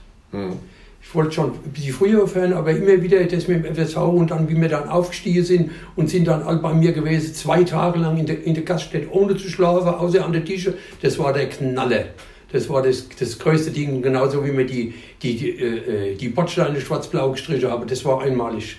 Ich 1.07 1.15
wollte 1.15 1.31
schon 1.31 1.53
ein 1.53 1.71
bisschen 1.71 1.93
früher 1.93 2.23
aufhören, 2.23 2.51
aber 2.51 2.71
immer 2.71 3.01
wieder 3.01 3.23
das 3.23 3.47
mit 3.47 3.63
dem 3.63 3.75
FSV 3.75 3.97
und 3.97 4.29
dann, 4.29 4.49
wie 4.49 4.59
wir 4.59 4.67
dann 4.67 4.89
aufgestiegen 4.89 5.45
sind 5.45 5.71
und 5.95 6.09
sind 6.09 6.27
dann 6.27 6.43
all 6.43 6.57
bei 6.57 6.73
mir 6.73 6.91
gewesen, 6.91 7.33
zwei 7.33 7.63
Tage 7.63 7.99
lang 7.99 8.17
in 8.17 8.25
der, 8.25 8.43
in 8.43 8.53
der 8.53 8.63
Gaststätte 8.63 9.07
ohne 9.11 9.37
zu 9.37 9.47
schlafen, 9.47 9.87
außer 9.87 10.25
an 10.25 10.33
der 10.33 10.43
Tische. 10.43 10.73
Das 11.01 11.17
war 11.17 11.31
der 11.31 11.47
Knalle. 11.47 12.07
Das 12.51 12.69
war 12.69 12.81
das, 12.81 13.07
das 13.19 13.39
größte 13.39 13.71
Ding, 13.71 14.01
genauso 14.01 14.45
wie 14.45 14.57
wir 14.57 14.65
die, 14.65 14.93
die, 15.21 15.35
die, 15.35 15.49
äh, 15.49 16.15
die 16.15 16.29
Bordsteine 16.29 16.79
schwarz-blau 16.79 17.31
gestrichen 17.31 17.69
haben. 17.69 17.87
Das 17.87 18.05
war 18.05 18.21
einmalig. 18.21 18.77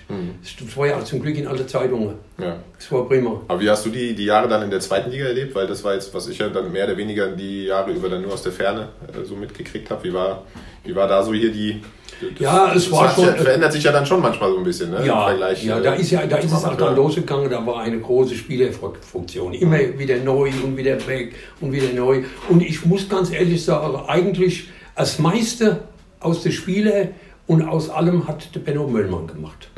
Das 0.59 0.77
war 0.77 0.87
ja 0.87 0.97
auch 0.97 1.03
zum 1.03 1.21
Glück 1.21 1.37
in 1.37 1.47
alle 1.47 1.67
Zeitungen. 1.67 2.15
Ja. 2.39 2.57
Das 2.75 2.91
war 2.91 3.07
prima. 3.07 3.41
Aber 3.47 3.59
wie 3.59 3.69
hast 3.69 3.85
du 3.85 3.89
die, 3.89 4.15
die 4.15 4.25
Jahre 4.25 4.47
dann 4.47 4.63
in 4.63 4.71
der 4.71 4.79
zweiten 4.79 5.11
Liga 5.11 5.25
erlebt? 5.25 5.53
Weil 5.53 5.67
das 5.67 5.83
war 5.83 5.93
jetzt, 5.93 6.13
was 6.15 6.27
ich 6.27 6.39
ja 6.39 6.49
dann 6.49 6.71
mehr 6.71 6.85
oder 6.85 6.97
weniger 6.97 7.27
die 7.27 7.65
Jahre 7.65 7.91
über 7.91 8.09
dann 8.09 8.23
nur 8.23 8.33
aus 8.33 8.41
der 8.41 8.51
Ferne 8.51 8.89
äh, 9.07 9.23
so 9.23 9.35
mitgekriegt 9.35 9.89
habe. 9.91 10.03
Wie 10.03 10.13
war, 10.13 10.45
wie 10.83 10.95
war 10.95 11.07
da 11.07 11.23
so 11.23 11.33
hier 11.33 11.51
die. 11.51 11.81
Das, 12.21 12.39
Ja, 12.39 12.67
es 12.73 12.83
das 12.85 12.91
war 12.91 13.09
schon- 13.13 13.25
Ja, 13.25 13.33
verändert 13.35 13.71
sich 13.73 13.83
ja 13.83 13.91
dann 13.91 14.05
schon 14.05 14.21
manchmal 14.21 14.51
so 14.51 14.57
ein 14.57 14.63
bisschen, 14.63 14.91
ne? 14.91 14.97
Im 14.97 15.05
Ja, 15.05 15.27
Vergleich, 15.27 15.63
ja 15.63 15.79
äh, 15.79 15.83
da 15.83 15.93
ist 15.93 16.11
ja, 16.11 16.25
da 16.25 16.37
ist 16.37 16.51
es 16.51 16.65
auch 16.65 16.75
dann 16.75 16.95
losgegangen, 16.95 17.49
da 17.49 17.65
war 17.65 17.79
eine 17.81 17.99
große 17.99 18.35
Spielerfunktion. 18.35 19.53
Immer 19.53 19.79
wieder 19.97 20.17
neu 20.17 20.49
und 20.63 20.75
wieder 20.77 20.95
weg 21.07 21.35
und 21.61 21.71
wieder 21.71 21.91
neu. 21.93 22.23
Und 22.49 22.61
ich 22.61 22.85
muss 22.85 23.07
ganz 23.07 23.31
ehrlich 23.31 23.63
sagen, 23.63 23.95
eigentlich 24.07 24.69
das 24.95 25.19
meiste 25.19 25.79
aus 26.19 26.43
den 26.43 26.51
Spielen 26.51 27.09
und 27.47 27.61
aus 27.67 27.89
allem 27.89 28.27
hat 28.27 28.53
der 28.53 28.59
Benno 28.59 28.87
Möllmann 28.87 29.27
gemacht. 29.27 29.69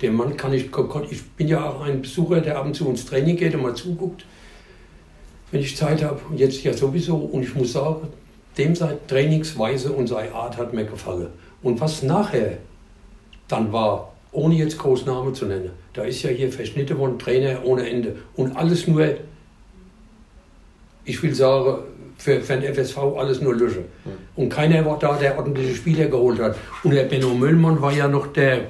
Der 0.00 0.12
Mann 0.12 0.36
kann 0.36 0.52
ich, 0.52 0.66
ich 1.10 1.24
bin 1.30 1.48
ja 1.48 1.64
auch 1.68 1.80
ein 1.80 2.02
Besucher, 2.02 2.40
der 2.40 2.58
ab 2.58 2.66
und 2.66 2.74
zu 2.74 2.88
ins 2.88 3.04
Training 3.06 3.36
geht 3.36 3.54
und 3.54 3.62
mal 3.62 3.74
zuguckt, 3.74 4.24
wenn 5.50 5.60
ich 5.60 5.76
Zeit 5.76 6.04
habe. 6.04 6.20
Und 6.28 6.38
jetzt 6.38 6.62
ja 6.62 6.72
sowieso. 6.72 7.16
Und 7.16 7.42
ich 7.42 7.54
muss 7.54 7.72
sagen, 7.72 8.08
dem 8.58 8.74
seine 8.76 8.98
Trainingsweise 9.06 9.90
und 9.92 10.06
seine 10.06 10.32
Art 10.32 10.56
hat 10.56 10.72
mir 10.74 10.84
gefallen. 10.84 11.28
Und 11.62 11.80
was 11.80 12.02
nachher 12.02 12.58
dann 13.48 13.72
war, 13.72 14.12
ohne 14.32 14.54
jetzt 14.54 14.78
Großnamen 14.78 15.34
zu 15.34 15.46
nennen, 15.46 15.70
da 15.94 16.04
ist 16.04 16.22
ja 16.22 16.30
hier 16.30 16.52
verschnitten 16.52 16.98
worden, 16.98 17.18
Trainer 17.18 17.64
ohne 17.64 17.88
Ende. 17.88 18.16
Und 18.36 18.56
alles 18.56 18.86
nur, 18.86 19.06
ich 21.04 21.22
will 21.22 21.34
sagen, 21.34 21.78
für, 22.18 22.40
für 22.40 22.56
den 22.56 22.74
FSV 22.74 22.98
alles 23.16 23.40
nur 23.40 23.54
Lösche. 23.54 23.84
Und 24.36 24.50
keiner 24.50 24.84
war 24.84 24.98
da, 24.98 25.16
der 25.16 25.38
ordentliche 25.38 25.74
Spieler 25.74 26.06
geholt 26.06 26.40
hat. 26.40 26.56
Und 26.82 26.92
der 26.92 27.04
Benno 27.04 27.34
Möllmann 27.34 27.80
war 27.80 27.92
ja 27.92 28.08
noch 28.08 28.26
der, 28.28 28.66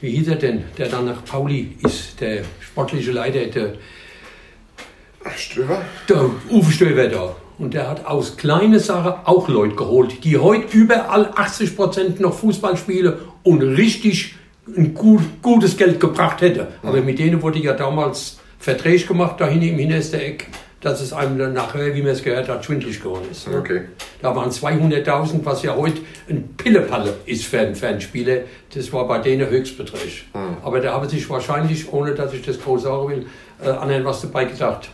wie 0.00 0.10
hieß 0.10 0.28
er 0.28 0.36
denn, 0.36 0.64
der 0.78 0.88
dann 0.88 1.06
nach 1.06 1.24
Pauli 1.24 1.76
ist, 1.82 2.20
der 2.20 2.44
sportliche 2.60 3.12
Leiter, 3.12 3.46
der, 3.46 3.74
Stöber? 5.36 5.82
der 6.08 6.30
Uwe 6.50 6.70
Stöber 6.70 7.08
da. 7.08 7.36
Und 7.58 7.74
der 7.74 7.88
hat 7.88 8.06
aus 8.06 8.36
kleinen 8.36 8.80
Sachen 8.80 9.12
auch 9.24 9.48
Leute 9.48 9.76
geholt, 9.76 10.24
die 10.24 10.38
heute 10.38 10.76
überall 10.76 11.30
80 11.36 11.76
Prozent 11.76 12.20
noch 12.20 12.34
Fußball 12.34 12.76
spielen 12.76 13.14
und 13.42 13.62
richtig 13.62 14.34
ein 14.76 14.94
gut, 14.94 15.22
gutes 15.42 15.76
Geld 15.76 16.00
gebracht 16.00 16.40
hätte. 16.40 16.68
Aber 16.82 17.00
mit 17.00 17.18
denen 17.18 17.42
wurde 17.42 17.58
ja 17.58 17.74
damals 17.74 18.38
Verträge 18.58 19.06
gemacht, 19.06 19.36
da 19.38 19.46
hinten 19.46 19.68
im 19.68 19.78
hintersten 19.78 20.20
Eck, 20.20 20.48
dass 20.80 21.00
es 21.00 21.12
einem 21.12 21.38
dann 21.38 21.52
nachher, 21.52 21.94
wie 21.94 22.02
man 22.02 22.12
es 22.12 22.22
gehört 22.22 22.48
hat, 22.48 22.64
schwindlig 22.64 23.00
geworden 23.00 23.26
ist. 23.30 23.48
ne? 23.48 23.58
Okay. 23.58 23.82
Da 24.20 24.34
waren 24.34 24.50
200.000, 24.50 25.44
was 25.44 25.62
ja 25.62 25.76
heute 25.76 26.00
ein 26.28 26.54
Pillepalle 26.56 27.14
ist 27.26 27.44
für 27.44 27.60
einen, 27.60 27.74
für 27.74 27.88
einen 27.88 28.00
Spieler. 28.00 28.38
Das 28.74 28.92
war 28.92 29.06
bei 29.06 29.18
denen 29.18 29.48
Höchstbeträge. 29.48 30.24
Aber 30.62 30.80
da 30.80 30.92
haben 30.92 31.08
sich 31.08 31.28
wahrscheinlich, 31.30 31.92
ohne 31.92 32.14
dass 32.14 32.32
ich 32.32 32.42
das 32.42 32.60
groß 32.60 32.82
sagen 32.82 33.08
will, 33.08 33.26
äh, 33.64 33.68
anderen 33.68 34.04
was 34.04 34.22
dabei 34.22 34.46
gedacht. 34.46 34.88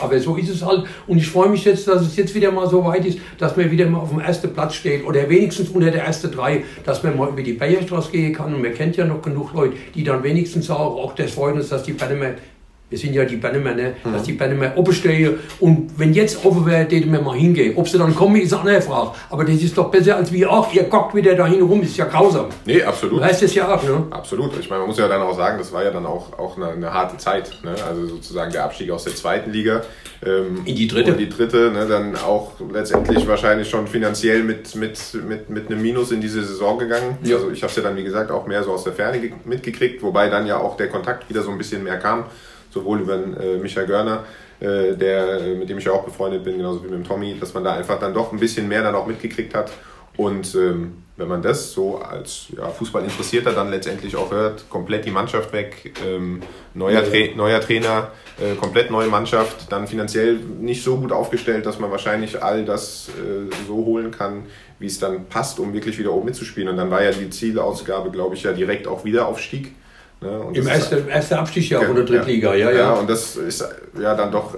Aber 0.00 0.18
so 0.18 0.36
ist 0.36 0.48
es 0.48 0.64
halt. 0.64 0.84
Und 1.06 1.18
ich 1.18 1.26
freue 1.26 1.48
mich 1.48 1.64
jetzt, 1.64 1.86
dass 1.86 2.02
es 2.02 2.16
jetzt 2.16 2.34
wieder 2.34 2.50
mal 2.50 2.68
so 2.68 2.84
weit 2.84 3.06
ist, 3.06 3.18
dass 3.38 3.56
man 3.56 3.70
wieder 3.70 3.86
mal 3.86 4.00
auf 4.00 4.10
dem 4.10 4.20
ersten 4.20 4.52
Platz 4.52 4.74
steht 4.74 5.04
oder 5.04 5.28
wenigstens 5.28 5.68
unter 5.68 5.90
der 5.90 6.04
ersten 6.04 6.32
drei, 6.32 6.64
dass 6.84 7.02
man 7.02 7.16
mal 7.16 7.28
über 7.28 7.42
die 7.42 7.52
Bayerstraße 7.52 8.10
gehen 8.10 8.32
kann. 8.32 8.54
Und 8.54 8.62
man 8.62 8.74
kennt 8.74 8.96
ja 8.96 9.04
noch 9.04 9.22
genug 9.22 9.52
Leute, 9.54 9.74
die 9.94 10.04
dann 10.04 10.22
wenigstens 10.22 10.70
auch 10.70 11.14
das 11.14 11.32
freut 11.32 11.54
uns, 11.54 11.68
dass 11.68 11.82
die 11.84 11.92
Panama, 11.92 12.30
wir 12.94 12.98
sind 13.00 13.12
ja 13.12 13.24
die 13.24 13.38
Panama, 13.38 13.72
ne? 13.74 13.94
dass 14.04 14.22
die 14.22 14.34
Panama 14.34 14.70
oben 14.76 14.92
stehen. 14.92 15.34
Und 15.58 15.90
wenn 15.98 16.14
jetzt 16.14 16.44
offen 16.44 16.64
wäre, 16.64 16.86
täten 16.86 17.10
wir 17.12 17.20
mal 17.20 17.34
hingehen. 17.36 17.72
Ob 17.76 17.88
sie 17.88 17.98
dann 17.98 18.14
kommen, 18.14 18.36
ist 18.36 18.52
eine 18.52 18.60
andere 18.62 18.80
Frage. 18.82 19.10
Aber 19.30 19.44
das 19.44 19.56
ist 19.56 19.76
doch 19.76 19.90
besser 19.90 20.14
als 20.16 20.30
wie, 20.32 20.46
ach, 20.46 20.72
ihr 20.72 20.84
guckt 20.84 21.12
wieder 21.12 21.34
dahin 21.34 21.60
rum, 21.62 21.82
ist 21.82 21.96
ja 21.96 22.04
grausam. 22.04 22.46
Nee, 22.64 22.84
absolut. 22.84 23.16
Du 23.18 23.20
weißt 23.20 23.42
es 23.42 23.52
ja 23.52 23.74
auch, 23.74 23.82
ne? 23.82 24.06
Absolut. 24.10 24.56
Ich 24.60 24.70
meine, 24.70 24.80
man 24.82 24.90
muss 24.90 24.98
ja 24.98 25.08
dann 25.08 25.22
auch 25.22 25.36
sagen, 25.36 25.58
das 25.58 25.72
war 25.72 25.82
ja 25.82 25.90
dann 25.90 26.06
auch, 26.06 26.38
auch 26.38 26.56
eine, 26.56 26.68
eine 26.68 26.94
harte 26.94 27.16
Zeit. 27.16 27.50
Ne? 27.64 27.74
Also 27.88 28.06
sozusagen 28.06 28.52
der 28.52 28.62
Abstieg 28.64 28.92
aus 28.92 29.02
der 29.02 29.16
zweiten 29.16 29.50
Liga. 29.50 29.82
Ähm, 30.24 30.60
In 30.64 30.76
die 30.76 30.86
dritte. 30.86 31.10
In 31.10 31.18
die 31.18 31.28
dritte, 31.28 31.72
ne? 31.72 31.86
dann 31.88 32.14
auch 32.14 32.52
letztendlich 32.72 33.26
wahrscheinlich 33.26 33.68
schon 33.68 33.88
finanziell 33.88 34.44
mit, 34.44 34.76
mit, 34.76 34.98
mit, 35.28 35.50
mit 35.50 35.66
einem 35.66 35.82
Minus 35.82 36.12
in 36.12 36.20
diese 36.20 36.44
Saison 36.44 36.78
gegangen. 36.78 37.18
Ja. 37.24 37.34
Also 37.36 37.50
ich 37.50 37.60
habe 37.62 37.70
es 37.70 37.76
ja 37.76 37.82
dann, 37.82 37.96
wie 37.96 38.04
gesagt, 38.04 38.30
auch 38.30 38.46
mehr 38.46 38.62
so 38.62 38.70
aus 38.70 38.84
der 38.84 38.92
Ferne 38.92 39.18
ge- 39.18 39.32
mitgekriegt, 39.44 40.00
wobei 40.02 40.28
dann 40.28 40.46
ja 40.46 40.58
auch 40.58 40.76
der 40.76 40.88
Kontakt 40.88 41.28
wieder 41.28 41.42
so 41.42 41.50
ein 41.50 41.58
bisschen 41.58 41.82
mehr 41.82 41.98
kam. 41.98 42.24
Sowohl 42.74 43.00
über 43.00 43.14
äh, 43.14 43.56
Michael 43.56 43.86
Görner, 43.86 44.24
äh, 44.58 44.96
der, 44.96 45.40
äh, 45.40 45.54
mit 45.54 45.68
dem 45.68 45.78
ich 45.78 45.84
ja 45.84 45.92
auch 45.92 46.04
befreundet 46.04 46.42
bin, 46.42 46.56
genauso 46.56 46.80
wie 46.82 46.88
mit 46.88 46.94
dem 46.94 47.04
Tommy, 47.04 47.36
dass 47.38 47.54
man 47.54 47.62
da 47.62 47.74
einfach 47.74 48.00
dann 48.00 48.12
doch 48.12 48.32
ein 48.32 48.40
bisschen 48.40 48.66
mehr 48.66 48.82
dann 48.82 48.96
auch 48.96 49.06
mitgekriegt 49.06 49.54
hat. 49.54 49.70
Und 50.16 50.54
ähm, 50.56 51.02
wenn 51.16 51.28
man 51.28 51.42
das 51.42 51.72
so 51.72 51.98
als 51.98 52.46
ja, 52.56 52.68
Fußballinteressierter 52.68 53.52
dann 53.52 53.70
letztendlich 53.70 54.16
auch 54.16 54.32
hört, 54.32 54.68
komplett 54.68 55.04
die 55.04 55.12
Mannschaft 55.12 55.52
weg, 55.52 55.94
ähm, 56.04 56.40
neuer, 56.74 57.04
Tra 57.04 57.36
neuer 57.36 57.60
Trainer, 57.60 58.10
äh, 58.40 58.56
komplett 58.56 58.90
neue 58.90 59.08
Mannschaft, 59.08 59.70
dann 59.70 59.86
finanziell 59.86 60.34
nicht 60.34 60.82
so 60.82 60.96
gut 60.96 61.12
aufgestellt, 61.12 61.66
dass 61.66 61.78
man 61.78 61.92
wahrscheinlich 61.92 62.42
all 62.42 62.64
das 62.64 63.10
äh, 63.10 63.54
so 63.68 63.76
holen 63.76 64.10
kann, 64.10 64.46
wie 64.80 64.86
es 64.86 64.98
dann 64.98 65.26
passt, 65.26 65.60
um 65.60 65.72
wirklich 65.72 65.98
wieder 65.98 66.12
oben 66.12 66.26
mitzuspielen. 66.26 66.68
Und 66.68 66.76
dann 66.76 66.90
war 66.90 67.02
ja 67.02 67.12
die 67.12 67.30
Zielausgabe, 67.30 68.10
glaube 68.10 68.34
ich, 68.34 68.42
ja 68.42 68.52
direkt 68.52 68.88
auch 68.88 69.04
Wiederaufstieg. 69.04 69.72
Ne? 70.20 70.50
Im 70.54 70.66
ersten, 70.66 71.08
ersten 71.08 71.34
Abstiegsjahr 71.34 71.82
von 71.82 71.96
der 71.96 72.04
Drittliga, 72.04 72.54
ja, 72.54 72.70
ja, 72.70 72.76
ja. 72.76 72.92
und 72.94 73.10
das 73.10 73.36
ist 73.36 73.64
ja 74.00 74.14
dann 74.14 74.32
doch, 74.32 74.56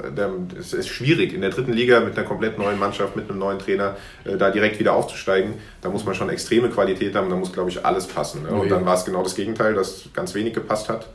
es 0.59 0.73
ist 0.73 0.89
schwierig 0.89 1.33
in 1.33 1.41
der 1.41 1.51
dritten 1.51 1.73
Liga 1.73 2.01
mit 2.01 2.17
einer 2.17 2.27
komplett 2.27 2.59
neuen 2.59 2.79
Mannschaft, 2.79 3.17
mit 3.17 3.29
einem 3.29 3.39
neuen 3.39 3.59
Trainer, 3.59 3.97
äh, 4.25 4.37
da 4.37 4.51
direkt 4.51 4.79
wieder 4.79 4.93
aufzusteigen. 4.93 5.55
Da 5.83 5.89
muss 5.89 6.05
man 6.05 6.15
schon 6.15 6.31
extreme 6.31 6.69
Qualität 6.69 7.15
haben, 7.15 7.29
da 7.31 7.37
muss, 7.37 7.53
glaube 7.53 7.71
ich, 7.71 7.85
alles 7.85 8.07
passen. 8.07 8.45
Ne? 8.45 8.51
Oh, 8.53 8.61
und 8.61 8.71
dann 8.71 8.87
war 8.87 8.95
es 8.95 9.05
genau 9.05 9.23
das 9.23 9.35
Gegenteil, 9.35 9.75
dass 9.75 10.09
ganz 10.13 10.35
wenig 10.35 10.55
gepasst 10.55 10.89
hat. 10.89 11.09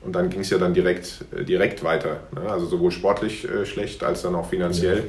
Und 0.00 0.14
dann 0.14 0.30
ging 0.30 0.40
es 0.40 0.50
ja 0.50 0.58
dann 0.58 0.74
direkt, 0.74 1.24
äh, 1.36 1.44
direkt 1.44 1.84
weiter. 1.84 2.20
Ne? 2.34 2.50
Also 2.50 2.66
sowohl 2.66 2.90
sportlich 2.90 3.48
äh, 3.48 3.66
schlecht 3.66 4.02
als 4.04 4.22
dann 4.22 4.34
auch 4.34 4.48
finanziell. 4.48 5.04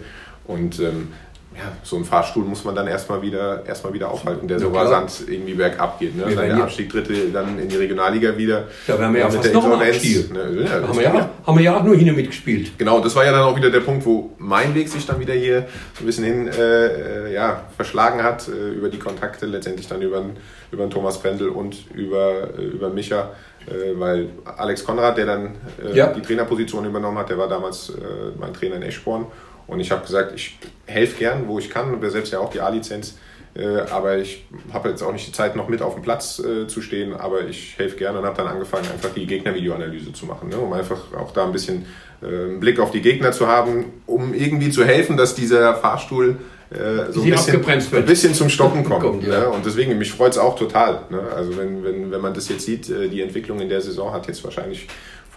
Und 0.45 0.79
ähm, 0.79 1.09
ja, 1.55 1.63
so 1.83 1.97
ein 1.97 2.05
Fahrstuhl 2.05 2.45
muss 2.45 2.63
man 2.63 2.75
dann 2.75 2.87
erstmal 2.87 3.21
wieder, 3.23 3.65
erstmal 3.65 3.91
wieder 3.91 4.11
aufhalten, 4.11 4.47
der 4.47 4.59
so 4.59 4.69
rasant 4.69 5.11
irgendwie 5.27 5.55
bergab 5.55 5.99
geht. 5.99 6.15
Ne? 6.15 6.23
Dann 6.35 6.47
der 6.47 6.63
Abstieg 6.63 6.91
dritte, 6.91 7.29
dann 7.33 7.57
in 7.57 7.67
die 7.67 7.75
Regionalliga 7.75 8.37
wieder. 8.37 8.67
Wären 8.85 9.13
wir 9.13 9.21
ja 9.21 9.29
fast 9.29 9.51
noch 9.53 9.65
im 9.65 9.71
Abstieg. 9.73 10.31
Ne? 10.31 10.63
Ja, 10.63 10.87
haben, 10.87 10.95
wir 10.95 11.03
ja, 11.03 11.29
haben 11.45 11.57
wir 11.57 11.63
ja 11.63 11.77
auch 11.77 11.83
nur 11.83 11.95
hin 11.95 12.15
mitgespielt. 12.15 12.77
Genau, 12.77 12.99
das 12.99 13.15
war 13.15 13.25
ja 13.25 13.31
dann 13.31 13.41
auch 13.41 13.55
wieder 13.55 13.71
der 13.71 13.79
Punkt, 13.79 14.05
wo 14.05 14.35
mein 14.37 14.75
Weg 14.75 14.89
sich 14.89 15.05
dann 15.07 15.19
wieder 15.19 15.33
hier 15.33 15.67
so 15.95 16.03
ein 16.03 16.05
bisschen 16.05 16.23
hin 16.23 16.47
äh, 16.47 17.29
äh 17.29 17.33
ja, 17.33 17.63
verschlagen 17.75 18.23
hat, 18.23 18.47
äh, 18.47 18.69
über 18.69 18.89
die 18.89 18.99
Kontakte, 18.99 19.47
letztendlich 19.47 19.87
dann 19.87 20.01
über, 20.01 20.23
über 20.71 20.85
den 20.85 20.91
Thomas 20.91 21.19
Pendel 21.19 21.49
und 21.49 21.89
über, 21.95 22.49
äh, 22.57 22.61
über 22.61 22.89
Micha. 22.89 23.31
Äh, 23.67 23.99
weil 23.99 24.29
Alex 24.45 24.85
Konrad, 24.85 25.17
der 25.17 25.25
dann 25.25 25.55
äh, 25.83 25.95
ja. 25.95 26.07
die 26.07 26.21
Trainerposition 26.21 26.85
übernommen 26.85 27.17
hat, 27.17 27.29
der 27.29 27.37
war 27.37 27.47
damals 27.47 27.91
mein 28.39 28.53
Trainer 28.53 28.75
in 28.75 28.83
Eschborn. 28.83 29.25
Und 29.69 29.79
ich 29.79 29.91
habe 29.91 30.01
gesagt, 30.01 30.33
ich 30.35 30.57
helfe 30.85 31.17
gern, 31.17 31.47
wo 31.47 31.59
ich 31.59 31.69
kann. 31.69 32.01
Wir 32.01 32.09
selbst 32.09 32.33
ja 32.33 32.39
auch 32.39 32.49
die 32.49 32.61
A-Lizenz. 32.61 33.17
Äh, 33.55 33.79
aber 33.91 34.17
ich 34.17 34.45
habe 34.73 34.89
jetzt 34.89 35.01
auch 35.01 35.11
nicht 35.11 35.27
die 35.27 35.31
Zeit, 35.31 35.55
noch 35.55 35.67
mit 35.67 35.81
auf 35.81 35.95
dem 35.95 36.03
Platz 36.03 36.39
äh, 36.39 36.67
zu 36.67 36.81
stehen. 36.81 37.13
Aber 37.13 37.47
ich 37.47 37.77
helfe 37.77 37.97
gerne 37.97 38.19
und 38.19 38.25
habe 38.25 38.37
dann 38.37 38.47
angefangen, 38.47 38.85
einfach 38.91 39.09
die 39.13 39.25
Gegnervideoanalyse 39.25 40.13
zu 40.13 40.25
machen. 40.25 40.49
Ne? 40.49 40.57
Um 40.57 40.73
einfach 40.73 41.13
auch 41.17 41.31
da 41.31 41.45
ein 41.45 41.51
bisschen 41.51 41.85
äh, 42.21 42.25
einen 42.25 42.59
Blick 42.59 42.79
auf 42.79 42.91
die 42.91 43.01
Gegner 43.01 43.31
zu 43.31 43.47
haben, 43.47 43.85
um 44.05 44.33
irgendwie 44.33 44.69
zu 44.69 44.85
helfen, 44.85 45.17
dass 45.17 45.35
dieser 45.35 45.75
Fahrstuhl 45.75 46.37
äh, 46.71 47.11
so 47.11 47.23
ein 47.23 47.31
bisschen, 47.31 47.65
ein 47.65 48.05
bisschen, 48.05 48.33
zum 48.35 48.49
Stocken 48.49 48.83
kommt. 48.83 49.01
kommt 49.03 49.23
ja. 49.23 49.39
ne? 49.39 49.49
Und 49.49 49.65
deswegen, 49.65 49.97
mich 49.97 50.11
freut 50.11 50.33
es 50.33 50.37
auch 50.37 50.55
total. 50.55 51.01
Ne? 51.09 51.19
Also 51.35 51.57
wenn, 51.57 51.83
wenn, 51.83 52.11
wenn 52.11 52.21
man 52.21 52.33
das 52.33 52.47
jetzt 52.49 52.65
sieht, 52.65 52.89
äh, 52.89 53.09
die 53.09 53.21
Entwicklung 53.21 53.59
in 53.59 53.69
der 53.69 53.81
Saison 53.81 54.13
hat 54.13 54.27
jetzt 54.27 54.43
wahrscheinlich 54.43 54.87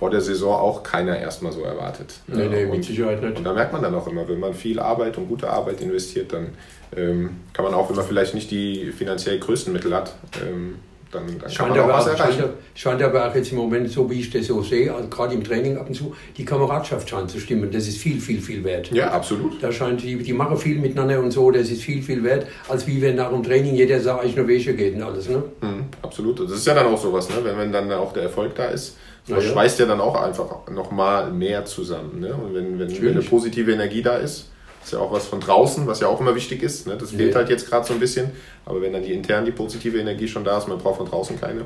vor 0.02 0.10
der 0.10 0.20
Saison 0.20 0.54
auch 0.54 0.82
keiner 0.82 1.16
erstmal 1.16 1.52
so 1.52 1.62
erwartet. 1.62 2.14
Nee, 2.26 2.48
nee, 2.48 2.66
mit 2.66 2.82
Sicherheit 2.82 3.22
nicht. 3.22 3.38
Und 3.38 3.44
da 3.44 3.52
merkt 3.52 3.72
man 3.72 3.82
dann 3.82 3.94
auch 3.94 4.08
immer, 4.08 4.28
wenn 4.28 4.40
man 4.40 4.52
viel 4.52 4.80
Arbeit 4.80 5.16
und 5.16 5.28
gute 5.28 5.48
Arbeit 5.48 5.80
investiert, 5.80 6.32
dann 6.32 6.48
ähm, 6.96 7.36
kann 7.52 7.64
man 7.64 7.72
auch, 7.72 7.88
wenn 7.88 7.94
man 7.94 8.04
vielleicht 8.04 8.34
nicht 8.34 8.50
die 8.50 8.90
finanziell 8.90 9.38
größten 9.38 9.72
Mittel 9.72 9.94
hat, 9.94 10.12
ähm, 10.44 10.74
dann, 11.12 11.26
dann 11.38 11.54
kann 11.54 11.68
man 11.68 11.78
auch 11.78 11.88
was 11.88 12.08
erreichen. 12.08 12.46
Scheint 12.74 13.00
aber 13.00 13.28
auch 13.28 13.34
jetzt 13.36 13.52
im 13.52 13.58
Moment, 13.58 13.90
so 13.90 14.10
wie 14.10 14.18
ich 14.18 14.30
das 14.30 14.46
so 14.46 14.60
sehe, 14.60 14.92
also 14.92 15.08
gerade 15.08 15.34
im 15.34 15.44
Training 15.44 15.76
ab 15.76 15.86
und 15.86 15.94
zu, 15.94 16.16
die 16.36 16.44
Kameradschaft 16.44 17.08
scheint 17.08 17.30
zu 17.30 17.38
stimmen. 17.38 17.70
Das 17.70 17.86
ist 17.86 17.98
viel, 17.98 18.20
viel, 18.20 18.40
viel 18.40 18.64
wert. 18.64 18.90
Ja, 18.90 19.12
absolut. 19.12 19.62
Da 19.62 19.70
scheint, 19.70 20.02
die, 20.02 20.16
die 20.16 20.32
machen 20.32 20.56
viel 20.56 20.80
miteinander 20.80 21.20
und 21.20 21.30
so, 21.30 21.52
das 21.52 21.70
ist 21.70 21.82
viel, 21.82 22.02
viel 22.02 22.24
wert, 22.24 22.48
als 22.68 22.88
wie 22.88 23.00
wenn 23.00 23.14
nach 23.14 23.30
dem 23.30 23.44
Training 23.44 23.76
jeder 23.76 24.00
sagt, 24.00 24.24
ich 24.24 24.34
nur 24.34 24.48
Wege 24.48 24.74
geht 24.74 24.96
und 24.96 25.02
alles. 25.02 25.28
Ne? 25.28 25.44
Mhm, 25.60 25.84
absolut. 26.02 26.40
Das 26.40 26.50
ist 26.50 26.66
ja 26.66 26.74
dann 26.74 26.86
auch 26.86 27.00
sowas, 27.00 27.28
ne? 27.28 27.36
wenn, 27.44 27.56
wenn 27.56 27.70
dann 27.70 27.92
auch 27.92 28.12
der 28.12 28.24
Erfolg 28.24 28.56
da 28.56 28.64
ist 28.64 28.96
das 29.26 29.44
ja, 29.44 29.52
schweißt 29.52 29.78
ja 29.78 29.86
dann 29.86 30.00
auch 30.00 30.20
einfach 30.20 30.68
nochmal 30.68 31.30
mehr 31.30 31.64
zusammen. 31.64 32.20
Ne? 32.20 32.34
Und 32.34 32.54
wenn, 32.54 32.78
wenn, 32.78 33.02
wenn, 33.02 33.10
eine 33.12 33.22
positive 33.22 33.72
Energie 33.72 34.02
da 34.02 34.16
ist, 34.16 34.50
ist 34.82 34.92
ja 34.92 34.98
auch 34.98 35.12
was 35.12 35.26
von 35.26 35.38
draußen, 35.38 35.86
was 35.86 36.00
ja 36.00 36.08
auch 36.08 36.20
immer 36.20 36.34
wichtig 36.34 36.62
ist. 36.62 36.88
Ne? 36.88 36.96
Das 36.96 37.12
fehlt 37.12 37.30
ja. 37.30 37.36
halt 37.36 37.48
jetzt 37.48 37.68
gerade 37.68 37.86
so 37.86 37.92
ein 37.94 38.00
bisschen. 38.00 38.30
Aber 38.64 38.82
wenn 38.82 38.92
dann 38.92 39.04
die 39.04 39.12
intern 39.12 39.44
die 39.44 39.52
positive 39.52 39.98
Energie 39.98 40.26
schon 40.26 40.42
da 40.42 40.58
ist, 40.58 40.66
man 40.66 40.78
braucht 40.78 40.96
von 40.96 41.06
draußen 41.06 41.40
keine. 41.40 41.64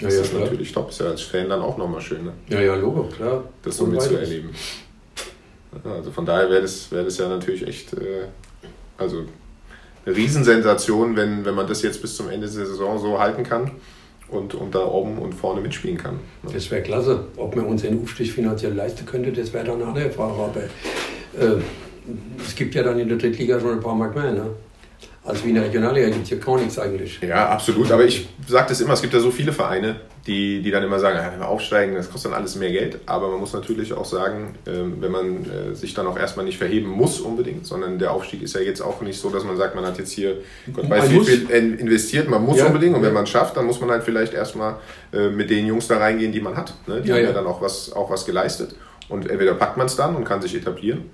Das 0.00 0.14
ist 0.14 0.34
natürlich 0.34 0.72
top. 0.72 0.90
Ist 0.90 0.98
ja 0.98 1.06
als 1.06 1.22
Fan 1.22 1.48
dann 1.48 1.62
auch 1.62 1.78
nochmal 1.78 2.00
schön. 2.00 2.24
Ne? 2.24 2.32
Ja, 2.48 2.60
ja, 2.60 2.74
Logo, 2.74 3.04
klar. 3.04 3.44
Das 3.62 3.76
so 3.76 3.86
mitzuerleben. 3.86 4.50
Also 5.84 6.10
von 6.10 6.26
daher 6.26 6.50
wäre 6.50 6.62
das, 6.62 6.90
wär 6.90 7.04
das 7.04 7.16
ja 7.16 7.28
natürlich 7.28 7.66
echt 7.66 7.94
äh, 7.94 8.26
also 8.98 9.24
eine 10.04 10.16
Riesensensation, 10.16 11.16
wenn, 11.16 11.44
wenn 11.44 11.54
man 11.54 11.68
das 11.68 11.82
jetzt 11.82 12.02
bis 12.02 12.16
zum 12.16 12.28
Ende 12.28 12.48
der 12.48 12.66
Saison 12.66 12.98
so 12.98 13.20
halten 13.20 13.44
kann 13.44 13.70
und, 14.32 14.54
und 14.54 14.74
da 14.74 14.86
oben 14.86 15.18
und 15.18 15.34
vorne 15.34 15.60
mitspielen 15.60 15.98
kann. 15.98 16.14
Ne? 16.42 16.50
Das 16.52 16.70
wäre 16.70 16.82
klasse. 16.82 17.26
Ob 17.36 17.54
man 17.54 17.66
uns 17.66 17.82
den 17.82 18.02
Aufstieg 18.02 18.32
finanziell 18.32 18.72
leisten 18.72 19.06
könnte, 19.06 19.32
das 19.32 19.52
wäre 19.52 19.64
dann 19.64 19.82
andere 19.82 20.10
Frage. 20.10 20.32
Aber 20.32 20.60
äh, 20.60 21.60
es 22.44 22.54
gibt 22.54 22.74
ja 22.74 22.82
dann 22.82 22.98
in 22.98 23.08
der 23.08 23.18
Drittliga 23.18 23.60
schon 23.60 23.72
ein 23.72 23.80
paar 23.80 23.94
Mark 23.94 24.14
mehr. 24.14 24.32
Ne? 24.32 24.50
Also 25.24 25.44
wie 25.44 25.50
in 25.50 25.54
der 25.54 25.64
Regionalliga 25.64 26.08
gibt 26.08 26.24
es 26.24 26.30
ja 26.30 26.36
gar 26.38 26.58
nichts 26.58 26.78
eigentlich. 26.80 27.20
Ja, 27.20 27.48
absolut. 27.48 27.92
Aber 27.92 28.04
ich 28.04 28.28
sage 28.48 28.66
das 28.70 28.80
immer, 28.80 28.94
es 28.94 29.02
gibt 29.02 29.14
ja 29.14 29.20
so 29.20 29.30
viele 29.30 29.52
Vereine, 29.52 30.00
die, 30.26 30.60
die 30.62 30.70
dann 30.72 30.82
immer 30.82 30.98
sagen, 30.98 31.16
wenn 31.32 31.38
wir 31.38 31.46
aufsteigen, 31.46 31.94
das 31.94 32.10
kostet 32.10 32.32
dann 32.32 32.40
alles 32.40 32.56
mehr 32.56 32.72
Geld. 32.72 32.98
Aber 33.06 33.28
man 33.28 33.38
muss 33.38 33.52
natürlich 33.52 33.92
auch 33.92 34.04
sagen, 34.04 34.56
ähm, 34.66 34.96
wenn 34.98 35.12
man 35.12 35.44
äh, 35.44 35.74
sich 35.76 35.94
dann 35.94 36.08
auch 36.08 36.18
erstmal 36.18 36.44
nicht 36.44 36.58
verheben 36.58 36.88
muss 36.88 37.20
unbedingt, 37.20 37.66
sondern 37.66 38.00
der 38.00 38.10
Aufstieg 38.10 38.42
ist 38.42 38.56
ja 38.56 38.62
jetzt 38.62 38.80
auch 38.80 39.00
nicht 39.00 39.20
so, 39.20 39.30
dass 39.30 39.44
man 39.44 39.56
sagt, 39.56 39.76
man 39.76 39.86
hat 39.86 39.96
jetzt 39.96 40.10
hier 40.10 40.38
Gott 40.72 40.90
weiß 40.90 41.10
wie 41.10 41.20
viel 41.20 41.48
investiert, 41.50 42.28
man 42.28 42.44
muss 42.44 42.58
ja, 42.58 42.66
unbedingt. 42.66 42.96
Und 42.96 43.02
wenn 43.02 43.14
man 43.14 43.22
es 43.22 43.30
schafft, 43.30 43.56
dann 43.56 43.66
muss 43.66 43.80
man 43.80 43.90
halt 43.90 44.02
vielleicht 44.02 44.34
erstmal 44.34 44.76
äh, 45.12 45.28
mit 45.28 45.50
den 45.50 45.66
Jungs 45.66 45.86
da 45.86 45.98
reingehen, 45.98 46.32
die 46.32 46.40
man 46.40 46.56
hat. 46.56 46.74
Ne? 46.88 47.00
Die 47.00 47.08
ja, 47.08 47.14
haben 47.14 47.22
ja, 47.22 47.28
ja 47.28 47.32
dann 47.32 47.46
auch 47.46 47.62
was, 47.62 47.92
auch 47.92 48.10
was 48.10 48.26
geleistet. 48.26 48.74
Und 49.08 49.30
entweder 49.30 49.54
packt 49.54 49.76
man 49.76 49.86
es 49.86 49.94
dann 49.94 50.16
und 50.16 50.24
kann 50.24 50.42
sich 50.42 50.56
etablieren 50.56 51.10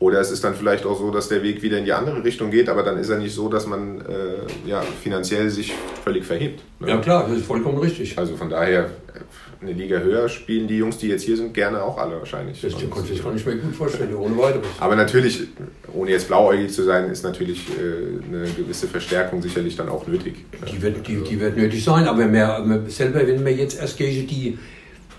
oder 0.00 0.18
es 0.18 0.30
ist 0.30 0.42
dann 0.42 0.54
vielleicht 0.54 0.86
auch 0.86 0.98
so, 0.98 1.10
dass 1.10 1.28
der 1.28 1.42
Weg 1.42 1.62
wieder 1.62 1.76
in 1.76 1.84
die 1.84 1.92
andere 1.92 2.24
Richtung 2.24 2.50
geht, 2.50 2.70
aber 2.70 2.82
dann 2.82 2.96
ist 2.96 3.10
er 3.10 3.18
nicht 3.18 3.34
so, 3.34 3.50
dass 3.50 3.66
man 3.66 4.00
äh, 4.00 4.68
ja, 4.68 4.80
finanziell 4.80 5.50
sich 5.50 5.74
völlig 6.02 6.24
verhebt. 6.24 6.62
Ne? 6.80 6.88
Ja 6.88 6.96
klar, 6.96 7.26
das 7.28 7.36
ist 7.36 7.46
vollkommen 7.46 7.76
richtig. 7.76 8.18
Also 8.18 8.34
von 8.34 8.48
daher, 8.48 8.84
äh, 8.84 9.60
eine 9.60 9.74
Liga 9.74 9.98
höher 9.98 10.30
spielen 10.30 10.66
die 10.68 10.78
Jungs, 10.78 10.96
die 10.96 11.08
jetzt 11.08 11.24
hier 11.24 11.36
sind, 11.36 11.52
gerne 11.52 11.82
auch 11.82 11.98
alle 11.98 12.16
wahrscheinlich. 12.16 12.62
Das, 12.62 12.72
das 12.72 13.22
kann 13.22 13.36
ich 13.36 13.44
mir 13.44 13.56
gut 13.56 13.76
vorstellen, 13.76 14.14
ohne 14.14 14.38
weiteres. 14.38 14.66
Aber 14.78 14.96
natürlich, 14.96 15.48
ohne 15.92 16.12
jetzt 16.12 16.28
blauäugig 16.28 16.72
zu 16.72 16.82
sein, 16.82 17.10
ist 17.10 17.22
natürlich 17.22 17.68
äh, 17.68 18.24
eine 18.26 18.48
gewisse 18.56 18.88
Verstärkung 18.88 19.42
sicherlich 19.42 19.76
dann 19.76 19.90
auch 19.90 20.06
nötig. 20.06 20.46
Die 20.72 20.80
wird, 20.80 21.06
die, 21.06 21.20
die 21.20 21.38
wird 21.38 21.58
nötig 21.58 21.84
sein, 21.84 22.06
aber 22.08 22.24
mehr, 22.24 22.82
selber, 22.86 23.26
wenn 23.26 23.44
wir 23.44 23.52
jetzt 23.52 23.78
erst 23.78 23.98
gegen 23.98 24.26
die 24.26 24.58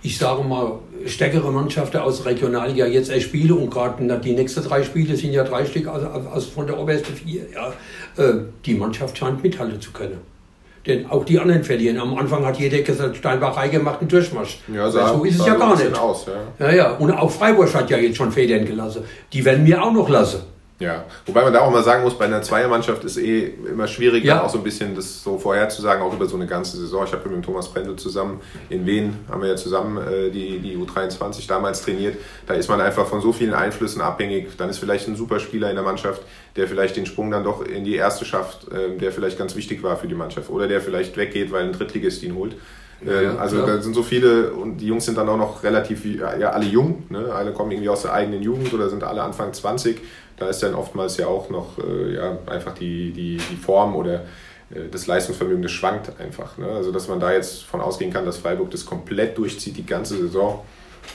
ich 0.04 0.18
sage 0.18 0.44
mal, 0.44 0.80
stärkere 1.06 1.52
Mannschaften 1.52 1.98
aus 1.98 2.26
Regionalliga 2.26 2.86
jetzt 2.86 3.12
spielen 3.22 3.52
und 3.52 3.70
gerade 3.70 4.20
die 4.20 4.34
nächsten 4.34 4.64
drei 4.64 4.84
Spiele 4.84 5.16
sind 5.16 5.34
ja 5.34 5.44
drei 5.44 5.66
Stück 5.66 5.88
aus, 5.88 6.04
aus 6.04 6.46
von 6.46 6.66
der 6.66 6.80
obersten 6.80 7.14
vier. 7.16 7.44
Ja, 7.54 7.74
äh, 8.24 8.34
die 8.66 8.74
Mannschaft 8.74 9.18
scheint 9.18 9.44
mithalten 9.44 9.80
zu 9.80 9.92
können. 9.92 10.20
Denn 10.88 11.06
auch 11.12 11.24
die 11.24 11.40
anderen 11.40 11.64
verlieren. 11.64 12.00
Am 12.00 12.18
Anfang 12.18 12.44
hat 12.44 12.58
jeder 12.58 12.80
gesagt, 12.80 13.16
Steinbach 13.18 13.70
gemacht 13.70 14.00
einen 14.00 14.10
Durchmarsch. 14.10 14.60
Ja, 14.74 14.90
sah, 14.90 15.14
so 15.14 15.24
ist 15.24 15.40
es 15.40 15.46
ja 15.46 15.54
gar 15.54 15.78
nicht. 15.78 15.96
Aus, 15.96 16.26
ja. 16.26 16.68
ja. 16.68 16.76
Ja, 16.76 16.92
Und 16.94 17.12
auch 17.12 17.30
Freiburg 17.30 17.72
hat 17.76 17.90
ja 17.92 17.98
jetzt 17.98 18.18
schon 18.18 18.32
Federn 18.32 18.66
gelassen. 18.66 19.04
Die 19.32 19.46
werden 19.46 19.64
mir 19.64 19.84
auch 19.84 19.94
noch 19.94 20.10
lassen. 20.10 20.40
Ja, 20.82 21.06
wobei 21.28 21.44
man 21.44 21.54
da 21.54 21.62
auch 21.62 21.70
mal 21.70 21.84
sagen 21.84 22.04
muss, 22.04 22.18
bei 22.18 22.26
einer 22.26 22.42
Zweiermannschaft 22.42 23.04
ist 23.04 23.18
eh 23.18 23.54
immer 23.70 23.88
schwierig, 23.88 24.24
ja. 24.24 24.44
auch 24.44 24.50
so 24.50 24.58
ein 24.58 24.64
bisschen 24.64 24.96
das 24.96 25.24
so 25.24 25.38
vorherzusagen, 25.38 26.02
auch 26.02 26.12
über 26.12 26.26
so 26.26 26.36
eine 26.36 26.48
ganze 26.48 26.76
Saison. 26.76 27.06
Ich 27.06 27.12
habe 27.14 27.24
mit 27.30 27.38
dem 27.38 27.44
Thomas 27.44 27.70
Brendel 27.72 27.98
zusammen 27.98 28.42
in 28.70 28.84
Wien, 28.88 29.16
haben 29.30 29.44
wir 29.44 29.50
ja 29.50 29.56
zusammen 29.56 29.98
äh, 29.98 30.32
die, 30.32 30.58
die 30.58 30.76
U23 30.76 31.48
damals 31.48 31.84
trainiert. 31.84 32.18
Da 32.48 32.56
ist 32.56 32.68
man 32.68 32.82
einfach 32.82 33.06
von 33.06 33.22
so 33.22 33.32
vielen 33.32 33.54
Einflüssen 33.54 34.02
abhängig. 34.02 34.58
Dann 34.58 34.70
ist 34.70 34.80
vielleicht 34.80 35.08
ein 35.08 35.16
Superspieler 35.16 35.70
in 35.70 35.76
der 35.76 35.86
Mannschaft, 35.86 36.24
der 36.56 36.68
vielleicht 36.68 36.96
den 36.96 37.06
Sprung 37.06 37.30
dann 37.30 37.44
doch 37.44 37.64
in 37.64 37.84
die 37.84 37.96
erste 37.96 38.26
schafft, 38.26 38.68
äh, 38.72 38.98
der 38.98 39.12
vielleicht 39.12 39.38
ganz 39.38 39.56
wichtig 39.56 39.84
war 39.84 39.98
für 39.98 40.08
die 40.08 40.16
Mannschaft. 40.16 40.50
Oder 40.50 40.68
der 40.68 40.82
vielleicht 40.82 41.16
weggeht, 41.16 41.52
weil 41.52 41.66
ein 41.66 41.74
Drittligist 41.74 42.24
ihn 42.24 42.34
holt. 42.34 42.56
Ja, 43.06 43.22
ähm, 43.22 43.40
also 43.40 43.58
klar. 43.58 43.78
da 43.78 43.82
sind 43.82 43.94
so 43.96 44.04
viele 44.04 44.52
und 44.52 44.78
die 44.78 44.88
Jungs 44.88 45.06
sind 45.06 45.18
dann 45.18 45.28
auch 45.28 45.38
noch 45.38 45.64
relativ, 45.64 46.06
ja 46.06 46.28
alle 46.28 46.66
jung, 46.66 47.04
ne? 47.10 47.34
alle 47.34 47.52
kommen 47.52 47.72
irgendwie 47.72 47.90
aus 47.90 48.04
der 48.04 48.14
eigenen 48.14 48.44
Jugend 48.44 48.74
oder 48.74 48.90
sind 48.90 49.04
alle 49.04 49.24
Anfang 49.24 49.54
20 49.54 50.00
da 50.42 50.48
ist 50.48 50.64
dann 50.64 50.74
oftmals 50.74 51.18
ja 51.18 51.28
auch 51.28 51.50
noch 51.50 51.78
äh, 51.78 52.16
ja, 52.16 52.38
einfach 52.48 52.74
die, 52.74 53.12
die, 53.12 53.38
die 53.38 53.56
Form 53.56 53.96
oder 53.96 54.22
äh, 54.72 54.90
das 54.92 55.06
Leistungsvermögen, 55.06 55.62
das 55.62 55.72
schwankt 55.72 56.20
einfach. 56.20 56.58
Ne? 56.58 56.66
Also 56.66 56.92
dass 56.92 57.08
man 57.08 57.20
da 57.20 57.32
jetzt 57.32 57.64
von 57.64 57.80
ausgehen 57.80 58.12
kann, 58.12 58.26
dass 58.26 58.38
Freiburg 58.38 58.72
das 58.72 58.86
komplett 58.86 59.38
durchzieht, 59.38 59.78
die 59.78 59.86
ganze 59.86 60.18
Saison. 60.18 60.66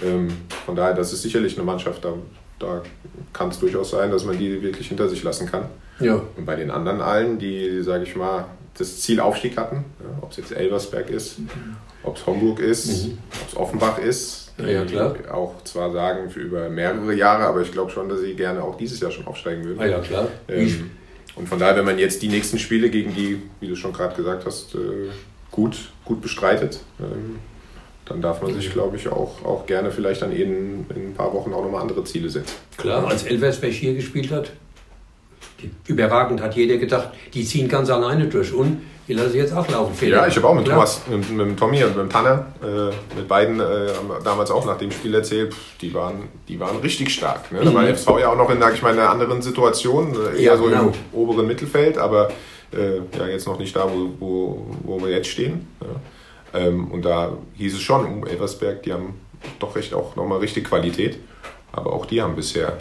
Ähm, 0.04 0.28
von 0.64 0.76
daher, 0.76 0.94
das 0.94 1.12
ist 1.12 1.22
sicherlich 1.22 1.56
eine 1.56 1.64
Mannschaft, 1.64 2.04
da, 2.04 2.14
da 2.60 2.82
kann 3.32 3.48
es 3.48 3.58
durchaus 3.58 3.90
sein, 3.90 4.12
dass 4.12 4.24
man 4.24 4.38
die 4.38 4.62
wirklich 4.62 4.86
hinter 4.88 5.08
sich 5.08 5.24
lassen 5.24 5.50
kann. 5.50 5.64
Ja. 5.98 6.22
Und 6.36 6.46
bei 6.46 6.54
den 6.54 6.70
anderen 6.70 7.00
allen, 7.00 7.38
die, 7.38 7.70
die 7.70 7.82
sage 7.82 8.04
ich 8.04 8.14
mal, 8.14 8.46
das 8.78 9.00
Ziel 9.00 9.20
Aufstieg 9.20 9.56
hatten, 9.56 9.84
ja, 10.00 10.22
ob 10.22 10.30
es 10.30 10.36
jetzt 10.36 10.52
Elversberg 10.52 11.10
ist, 11.10 11.38
ob 12.02 12.16
es 12.16 12.26
Homburg 12.26 12.60
ist, 12.60 13.06
mhm. 13.06 13.18
ob 13.42 13.48
es 13.48 13.56
Offenbach 13.56 13.98
ist, 13.98 14.52
ja, 14.58 14.84
klar. 14.84 15.14
auch 15.32 15.62
zwar 15.64 15.92
sagen 15.92 16.30
für 16.30 16.40
über 16.40 16.68
mehrere 16.70 17.14
Jahre, 17.14 17.44
aber 17.44 17.60
ich 17.60 17.72
glaube 17.72 17.90
schon, 17.90 18.08
dass 18.08 18.20
sie 18.20 18.34
gerne 18.34 18.62
auch 18.62 18.76
dieses 18.76 19.00
Jahr 19.00 19.10
schon 19.10 19.26
aufsteigen 19.26 19.64
würden. 19.64 19.80
Ah, 19.80 19.86
ja, 19.86 20.00
klar. 20.00 20.28
Ähm, 20.48 20.90
und 21.34 21.48
von 21.48 21.58
daher, 21.58 21.76
wenn 21.76 21.84
man 21.84 21.98
jetzt 21.98 22.22
die 22.22 22.28
nächsten 22.28 22.58
Spiele 22.58 22.88
gegen 22.88 23.14
die, 23.14 23.42
wie 23.60 23.68
du 23.68 23.76
schon 23.76 23.92
gerade 23.92 24.16
gesagt 24.16 24.46
hast, 24.46 24.74
äh, 24.74 25.10
gut, 25.50 25.76
gut 26.04 26.22
bestreitet, 26.22 26.80
ähm, 26.98 27.38
dann 28.06 28.22
darf 28.22 28.40
man 28.40 28.54
sich, 28.54 28.72
glaube 28.72 28.96
ich, 28.96 29.08
auch, 29.08 29.44
auch 29.44 29.66
gerne 29.66 29.90
vielleicht 29.90 30.22
dann 30.22 30.32
in, 30.32 30.86
in 30.94 31.08
ein 31.08 31.14
paar 31.14 31.32
Wochen 31.34 31.52
auch 31.52 31.62
nochmal 31.62 31.82
andere 31.82 32.04
Ziele 32.04 32.30
setzen. 32.30 32.54
Klar, 32.76 33.06
als 33.06 33.24
Elversberg 33.24 33.72
hier 33.72 33.94
gespielt 33.94 34.30
hat, 34.30 34.52
überragend 35.86 36.40
hat 36.42 36.54
jeder 36.54 36.76
gedacht, 36.76 37.10
die 37.34 37.44
ziehen 37.44 37.68
ganz 37.68 37.90
alleine 37.90 38.26
durch 38.26 38.52
und 38.52 38.82
die 39.08 39.14
lassen 39.14 39.36
jetzt 39.36 39.54
auch 39.54 39.68
laufen. 39.68 39.94
Fehler. 39.94 40.18
Ja, 40.18 40.26
ich 40.26 40.36
habe 40.36 40.48
auch 40.48 40.54
mit, 40.54 40.66
Thomas, 40.66 41.02
mit, 41.08 41.30
mit, 41.30 41.56
Tommy 41.56 41.84
und 41.84 41.96
mit 41.96 42.10
Tanner, 42.10 42.46
äh, 42.60 43.16
mit 43.16 43.28
beiden 43.28 43.60
äh, 43.60 43.92
damals 44.24 44.50
auch 44.50 44.66
nach 44.66 44.78
dem 44.78 44.90
Spiel 44.90 45.14
erzählt, 45.14 45.54
die 45.80 45.94
waren, 45.94 46.28
die 46.48 46.58
waren 46.58 46.78
richtig 46.78 47.10
stark. 47.10 47.52
Ne? 47.52 47.60
Da 47.62 47.72
war 47.72 47.82
mhm. 47.82 47.94
FSV 47.94 48.08
ja 48.20 48.32
auch 48.32 48.36
noch 48.36 48.50
in, 48.50 48.60
ich 48.74 48.82
mal, 48.82 48.92
einer 48.92 49.10
anderen 49.10 49.42
Situation, 49.42 50.12
äh, 50.12 50.36
eher 50.36 50.42
ja, 50.42 50.56
so 50.56 50.64
genau. 50.64 50.88
im 50.88 50.92
oberen 51.12 51.46
Mittelfeld, 51.46 51.98
aber 51.98 52.30
äh, 52.72 52.96
ja, 53.16 53.28
jetzt 53.28 53.46
noch 53.46 53.58
nicht 53.58 53.76
da, 53.76 53.88
wo, 53.88 54.10
wo, 54.18 54.66
wo 54.82 55.00
wir 55.00 55.10
jetzt 55.10 55.28
stehen. 55.28 55.68
Ja. 55.80 56.60
Ähm, 56.60 56.90
und 56.90 57.04
da 57.04 57.32
hieß 57.54 57.74
es 57.74 57.80
schon, 57.80 58.04
um 58.04 58.26
Elversberg, 58.26 58.82
die 58.82 58.92
haben 58.92 59.14
doch 59.60 59.76
recht 59.76 59.94
auch 59.94 60.16
nochmal 60.16 60.38
richtig 60.38 60.64
Qualität, 60.64 61.18
aber 61.70 61.92
auch 61.92 62.06
die 62.06 62.22
haben 62.22 62.34
bisher 62.34 62.78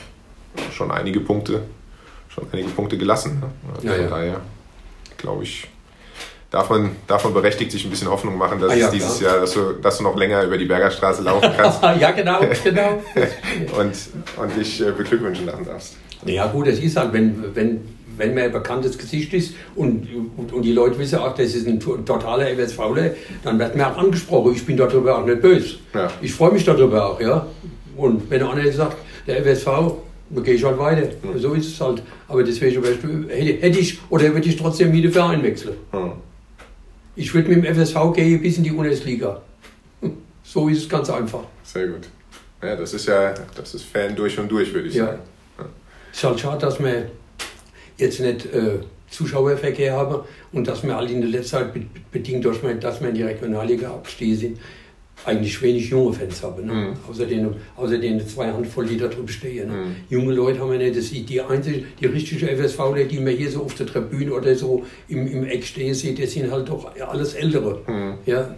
schon 0.72 0.90
einige 0.90 1.20
Punkte, 1.20 1.64
schon 2.36 2.48
einige 2.52 2.70
Punkte 2.70 2.98
gelassen. 2.98 3.40
Ne? 3.40 3.50
Also 3.74 3.88
ja, 3.88 3.94
von 3.94 4.10
daher 4.10 4.42
glaube 5.18 5.44
ich, 5.44 5.68
darf 6.52 6.70
man, 6.70 6.92
darf 7.08 7.24
man 7.24 7.34
berechtigt 7.34 7.72
sich 7.72 7.86
ein 7.86 7.90
bisschen 7.90 8.10
Hoffnung 8.10 8.38
machen, 8.38 8.60
dass 8.60 8.72
ah, 8.72 8.76
ja, 8.76 8.92
dieses 8.92 9.20
klar. 9.20 9.32
Jahr, 9.32 9.42
dass 9.42 9.54
du, 9.54 9.74
dass 9.74 9.98
du 9.98 10.04
noch 10.04 10.16
länger 10.16 10.44
über 10.44 10.58
die 10.58 10.66
Bergerstraße 10.66 11.24
laufen 11.24 11.50
kannst. 11.58 11.82
ja, 12.00 12.12
genau, 12.12 12.40
genau. 12.64 13.02
und, 13.80 13.94
und 14.38 14.58
dich 14.58 14.82
äh, 14.82 14.92
beglückwünschen 14.92 15.46
lassen 15.46 15.66
darfst. 15.66 15.98
Ja 16.26 16.48
gut, 16.48 16.68
es 16.68 16.80
ist 16.80 16.98
halt, 16.98 17.14
wenn, 17.14 17.56
wenn, 17.56 17.82
wenn 18.18 18.34
man 18.34 18.46
ein 18.46 18.52
bekanntes 18.52 18.98
Gesicht 18.98 19.34
ist 19.34 19.54
und, 19.76 20.08
und, 20.38 20.54
und 20.54 20.62
die 20.62 20.72
Leute 20.74 20.98
wissen 20.98 21.20
auch, 21.20 21.36
das 21.36 21.54
ist 21.54 21.68
ein 21.68 21.80
totaler 21.80 22.50
EWSVler, 22.50 23.12
dann 23.44 23.60
wird 23.60 23.76
mir 23.76 23.88
auch 23.88 23.98
angesprochen. 23.98 24.54
Ich 24.54 24.66
bin 24.66 24.78
darüber 24.78 25.18
auch 25.18 25.26
nicht 25.26 25.42
böse. 25.42 25.76
Ja. 25.94 26.10
Ich 26.22 26.34
freue 26.34 26.52
mich 26.52 26.64
darüber 26.64 27.12
auch, 27.12 27.22
ja. 27.22 27.46
Und 27.96 28.30
wenn 28.30 28.44
einer 28.44 28.72
sagt, 28.72 28.98
der 29.28 29.46
EWSV, 29.46 29.68
dann 30.30 30.44
gehe 30.44 30.56
ich 30.56 30.64
halt 30.64 30.78
weiter. 30.78 31.10
Mhm. 31.24 31.40
So 31.40 31.54
ist 31.54 31.68
es 31.68 31.82
halt. 31.82 32.02
Aber 32.28 32.44
deswegen 32.44 32.82
hätte 33.30 33.80
ich 33.80 34.00
oder 34.10 34.34
würde 34.34 34.48
ich 34.48 34.58
trotzdem 34.58 34.92
wieder 34.92 35.12
Verein 35.12 35.44
wechseln. 35.44 35.76
Mhm. 35.92 36.14
Ich 37.16 37.34
würde 37.34 37.50
mit 37.50 37.64
dem 37.64 37.76
FSV 37.76 38.14
gehen 38.14 38.42
bis 38.42 38.58
in 38.58 38.64
die 38.64 38.72
Bundesliga. 38.72 39.42
So 40.48 40.70
ist 40.70 40.84
es 40.84 40.90
ganz 40.90 41.10
einfach. 41.10 41.44
Sehr 41.64 41.88
gut. 41.88 42.08
Ja, 42.62 42.76
das 42.76 42.94
ist 42.94 43.08
ja, 43.08 43.34
das 43.56 43.74
ist 43.74 43.84
Fan 43.84 44.16
durch 44.16 44.38
und 44.38 44.48
durch, 44.48 44.72
würde 44.72 44.88
ich 44.88 44.94
ja. 44.94 45.08
sagen. 45.08 45.20
Ja. 45.58 45.66
Es 46.12 46.18
ist 46.18 46.24
halt 46.24 46.40
schade, 46.40 46.62
dass 46.62 46.80
wir 46.80 47.10
jetzt 47.98 48.20
nicht 48.20 48.46
äh, 48.54 48.80
Zuschauerverkehr 49.10 49.94
haben 49.94 50.24
und 50.52 50.68
dass 50.68 50.84
wir 50.84 50.96
alle 50.96 51.10
in 51.10 51.22
der 51.22 51.30
letzten 51.30 51.50
Zeit 51.50 51.74
bedingt, 52.12 52.44
wir, 52.44 52.76
dass 52.76 53.02
wir 53.02 53.10
in 53.10 53.16
die 53.16 53.24
Regionalliga 53.24 53.90
abgestiegen 53.90 54.38
sind, 54.38 54.60
eigentlich 55.26 55.62
wenig 55.62 55.90
junge 55.90 56.14
Fans 56.14 56.42
haben. 56.44 56.66
Ne? 56.66 56.74
Mhm. 56.74 56.94
Außer, 57.10 57.26
den, 57.26 57.50
außer 57.76 57.98
den 57.98 58.26
zwei 58.28 58.52
Handvoll, 58.52 58.86
die 58.86 58.98
da 58.98 59.08
drüben 59.08 59.28
stehen. 59.28 59.68
Ne? 59.68 59.74
Mhm. 59.74 59.96
Junge 60.10 60.34
Leute 60.34 60.60
haben 60.60 60.72
wir 60.72 60.78
nicht. 60.78 60.96
Das 60.96 61.06
ist 61.06 61.30
die 61.30 61.42
einzige, 61.42 61.84
die 62.00 62.06
richtige 62.06 62.48
FSV, 62.48 62.80
die 63.10 63.20
man 63.20 63.34
hier 63.34 63.50
so 63.50 63.64
auf 63.64 63.76
der 63.76 63.88
Tribüne 63.88 64.34
oder 64.34 64.56
so 64.56 64.86
im, 65.08 65.28
im 65.28 65.46
Eck 65.46 65.64
stehen 65.64 65.94
sieht, 65.94 66.22
das 66.22 66.32
sind 66.32 66.52
halt 66.52 66.70
doch 66.70 66.92
alles 67.08 67.34
Ältere. 67.34 67.82
Mhm. 67.88 68.14
Ja? 68.26 68.56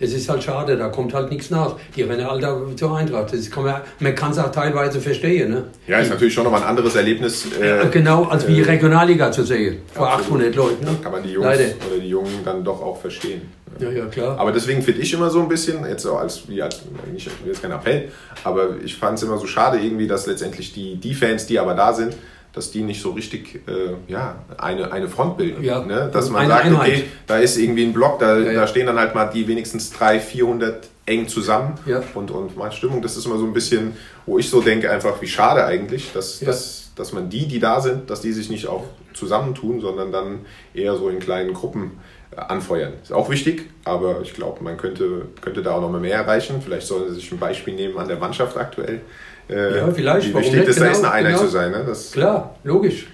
Das 0.00 0.12
ist 0.12 0.28
halt 0.28 0.42
schade, 0.42 0.76
da 0.76 0.88
kommt 0.88 1.14
halt 1.14 1.30
nichts 1.30 1.50
nach. 1.50 1.76
Die 1.94 2.02
rennen 2.02 2.26
alle 2.26 2.40
da 2.40 2.60
zur 2.76 2.96
Eintracht. 2.96 3.32
Das 3.32 3.50
kann 3.50 3.64
man 3.64 3.80
man 4.00 4.14
kann 4.14 4.32
es 4.32 4.38
auch 4.38 4.50
teilweise 4.50 5.00
verstehen. 5.00 5.50
Ne? 5.50 5.64
Ja, 5.86 5.98
ist 5.98 6.10
natürlich 6.10 6.34
schon 6.34 6.44
nochmal 6.44 6.62
ein 6.62 6.68
anderes 6.68 6.96
Erlebnis. 6.96 7.46
Äh, 7.60 7.88
genau, 7.90 8.24
als 8.24 8.46
wie 8.48 8.60
äh, 8.60 8.64
Regionalliga 8.64 9.30
zu 9.30 9.44
sehen. 9.44 9.78
Vor 9.92 10.08
absolut. 10.08 10.40
800 10.42 10.56
Leuten. 10.56 10.84
Ne? 10.84 10.96
Kann 11.02 11.12
man 11.12 11.22
die 11.22 11.30
Jungs 11.30 11.46
Leider. 11.46 11.64
oder 11.88 12.00
die 12.00 12.08
Jungen 12.08 12.40
dann 12.44 12.64
doch 12.64 12.82
auch 12.82 13.00
verstehen. 13.00 13.42
Ja, 13.78 13.90
ja, 13.90 14.06
klar. 14.06 14.38
Aber 14.38 14.52
deswegen 14.52 14.82
finde 14.82 15.00
ich 15.00 15.12
immer 15.12 15.30
so 15.30 15.40
ein 15.40 15.48
bisschen, 15.48 15.84
jetzt 15.86 16.06
auch 16.06 16.20
als, 16.20 16.48
wie 16.48 16.62
als 16.62 16.82
nicht, 17.12 17.28
jetzt 17.44 17.62
kein 17.62 17.72
Appell, 17.72 18.10
aber 18.44 18.76
ich 18.84 18.96
fand 18.96 19.18
es 19.18 19.24
immer 19.24 19.38
so 19.38 19.46
schade 19.46 19.78
irgendwie, 19.78 20.06
dass 20.06 20.26
letztendlich 20.26 20.72
die, 20.72 20.96
die 20.96 21.14
Fans, 21.14 21.46
die 21.46 21.58
aber 21.58 21.74
da 21.74 21.92
sind, 21.92 22.14
dass 22.54 22.70
die 22.70 22.82
nicht 22.82 23.02
so 23.02 23.10
richtig 23.10 23.62
äh, 23.66 23.94
ja, 24.06 24.36
eine, 24.58 24.92
eine 24.92 25.08
Front 25.08 25.36
bilden. 25.36 25.62
Ja, 25.62 25.84
ne? 25.84 26.08
Dass 26.12 26.30
man 26.30 26.46
sagt, 26.46 26.66
Einheit. 26.66 26.88
okay, 26.88 27.04
da 27.26 27.38
ist 27.38 27.56
irgendwie 27.56 27.84
ein 27.84 27.92
Block, 27.92 28.20
da, 28.20 28.38
ja, 28.38 28.52
ja. 28.52 28.60
da 28.60 28.66
stehen 28.66 28.86
dann 28.86 28.98
halt 28.98 29.14
mal 29.14 29.26
die 29.26 29.46
wenigstens 29.48 29.90
300, 29.90 30.22
400 30.22 30.88
eng 31.06 31.28
zusammen 31.28 31.74
ja. 31.84 32.02
und, 32.14 32.30
und 32.30 32.56
meine 32.56 32.72
Stimmung, 32.72 33.02
das 33.02 33.16
ist 33.16 33.26
immer 33.26 33.36
so 33.36 33.44
ein 33.44 33.52
bisschen, 33.52 33.94
wo 34.24 34.38
ich 34.38 34.48
so 34.48 34.60
denke, 34.60 34.90
einfach 34.90 35.20
wie 35.20 35.26
schade 35.26 35.64
eigentlich, 35.64 36.12
dass, 36.12 36.40
dass, 36.40 36.92
dass 36.96 37.12
man 37.12 37.28
die, 37.28 37.46
die 37.46 37.58
da 37.58 37.80
sind, 37.80 38.08
dass 38.08 38.20
die 38.20 38.32
sich 38.32 38.48
nicht 38.48 38.68
auch 38.68 38.84
zusammentun, 39.12 39.80
sondern 39.80 40.12
dann 40.12 40.46
eher 40.72 40.96
so 40.96 41.08
in 41.08 41.18
kleinen 41.18 41.52
Gruppen 41.52 41.98
anfeuern. 42.36 42.94
Ist 43.02 43.12
auch 43.12 43.30
wichtig, 43.30 43.68
aber 43.84 44.22
ich 44.22 44.34
glaube, 44.34 44.62
man 44.62 44.76
könnte, 44.76 45.26
könnte 45.40 45.62
da 45.62 45.72
auch 45.72 45.80
noch 45.80 45.90
mal 45.90 46.00
mehr 46.00 46.16
erreichen. 46.16 46.60
Vielleicht 46.62 46.86
sollen 46.86 47.08
sie 47.08 47.16
sich 47.16 47.30
ein 47.30 47.38
Beispiel 47.38 47.74
nehmen 47.74 47.98
an 47.98 48.08
der 48.08 48.18
Mannschaft 48.18 48.56
aktuell. 48.56 49.02
Äh, 49.48 49.78
ja, 49.78 49.90
vielleicht. 49.90 50.28
Wie 50.28 50.34
wichtig 50.34 50.68
es 50.68 50.76
genau, 50.76 50.86
da 50.86 50.92
ist, 50.92 50.98
eine 50.98 51.12
Einheit 51.12 51.32
genau. 51.34 51.44
zu 51.44 51.50
sein. 51.50 51.70
Ne? 51.70 51.84
Das 51.86 52.12
Klar, 52.12 52.56
logisch. 52.64 53.06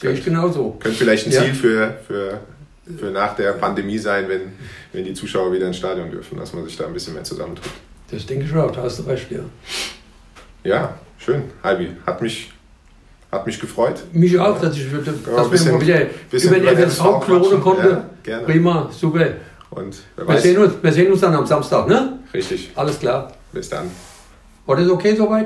Sehe 0.00 0.12
ich 0.12 0.24
genauso. 0.24 0.76
Könnte 0.80 0.98
vielleicht 0.98 1.26
ein 1.26 1.32
ja. 1.32 1.42
Ziel 1.42 1.54
für, 1.54 1.94
für, 2.06 2.40
für 2.98 3.06
nach 3.06 3.34
der 3.36 3.52
Pandemie 3.52 3.98
sein, 3.98 4.28
wenn, 4.28 4.52
wenn 4.92 5.04
die 5.04 5.14
Zuschauer 5.14 5.52
wieder 5.52 5.66
ins 5.66 5.78
Stadion 5.78 6.10
dürfen, 6.10 6.38
dass 6.38 6.52
man 6.52 6.64
sich 6.64 6.76
da 6.76 6.86
ein 6.86 6.92
bisschen 6.92 7.14
mehr 7.14 7.24
zusammentut. 7.24 7.70
Das 8.10 8.26
denke 8.26 8.44
ich 8.44 8.54
auch, 8.54 8.70
da 8.70 8.82
hast 8.82 8.98
du 8.98 9.02
recht, 9.04 9.30
ja. 9.30 9.40
Ja, 10.64 10.94
schön. 11.18 11.44
Halbi, 11.62 11.88
hat 12.04 12.20
mich 12.20 12.50
hat 13.36 13.46
mich 13.46 13.60
gefreut. 13.60 14.02
Mich 14.12 14.38
auch, 14.38 14.60
dass 14.60 14.76
ich 14.76 14.86
dass 14.90 15.50
bisschen, 15.50 15.72
wir 15.72 15.80
wieder 15.80 16.00
über 16.30 16.74
den 16.74 16.88
FSV 16.88 17.20
klonen 17.24 17.60
konnte. 17.60 18.04
Ja, 18.24 18.38
Prima, 18.40 18.88
super. 18.90 19.26
Und 19.70 19.96
wir, 20.16 20.38
sehen 20.38 20.58
uns, 20.58 20.74
wir 20.80 20.92
sehen 20.92 21.12
uns 21.12 21.20
dann 21.20 21.34
am 21.34 21.44
Samstag, 21.44 21.88
ne? 21.88 22.20
Richtig. 22.32 22.70
Alles 22.74 22.98
klar. 22.98 23.32
Bis 23.52 23.68
dann. 23.68 23.90
War 24.64 24.76
das 24.76 24.88
okay 24.88 25.14
soweit? 25.14 25.44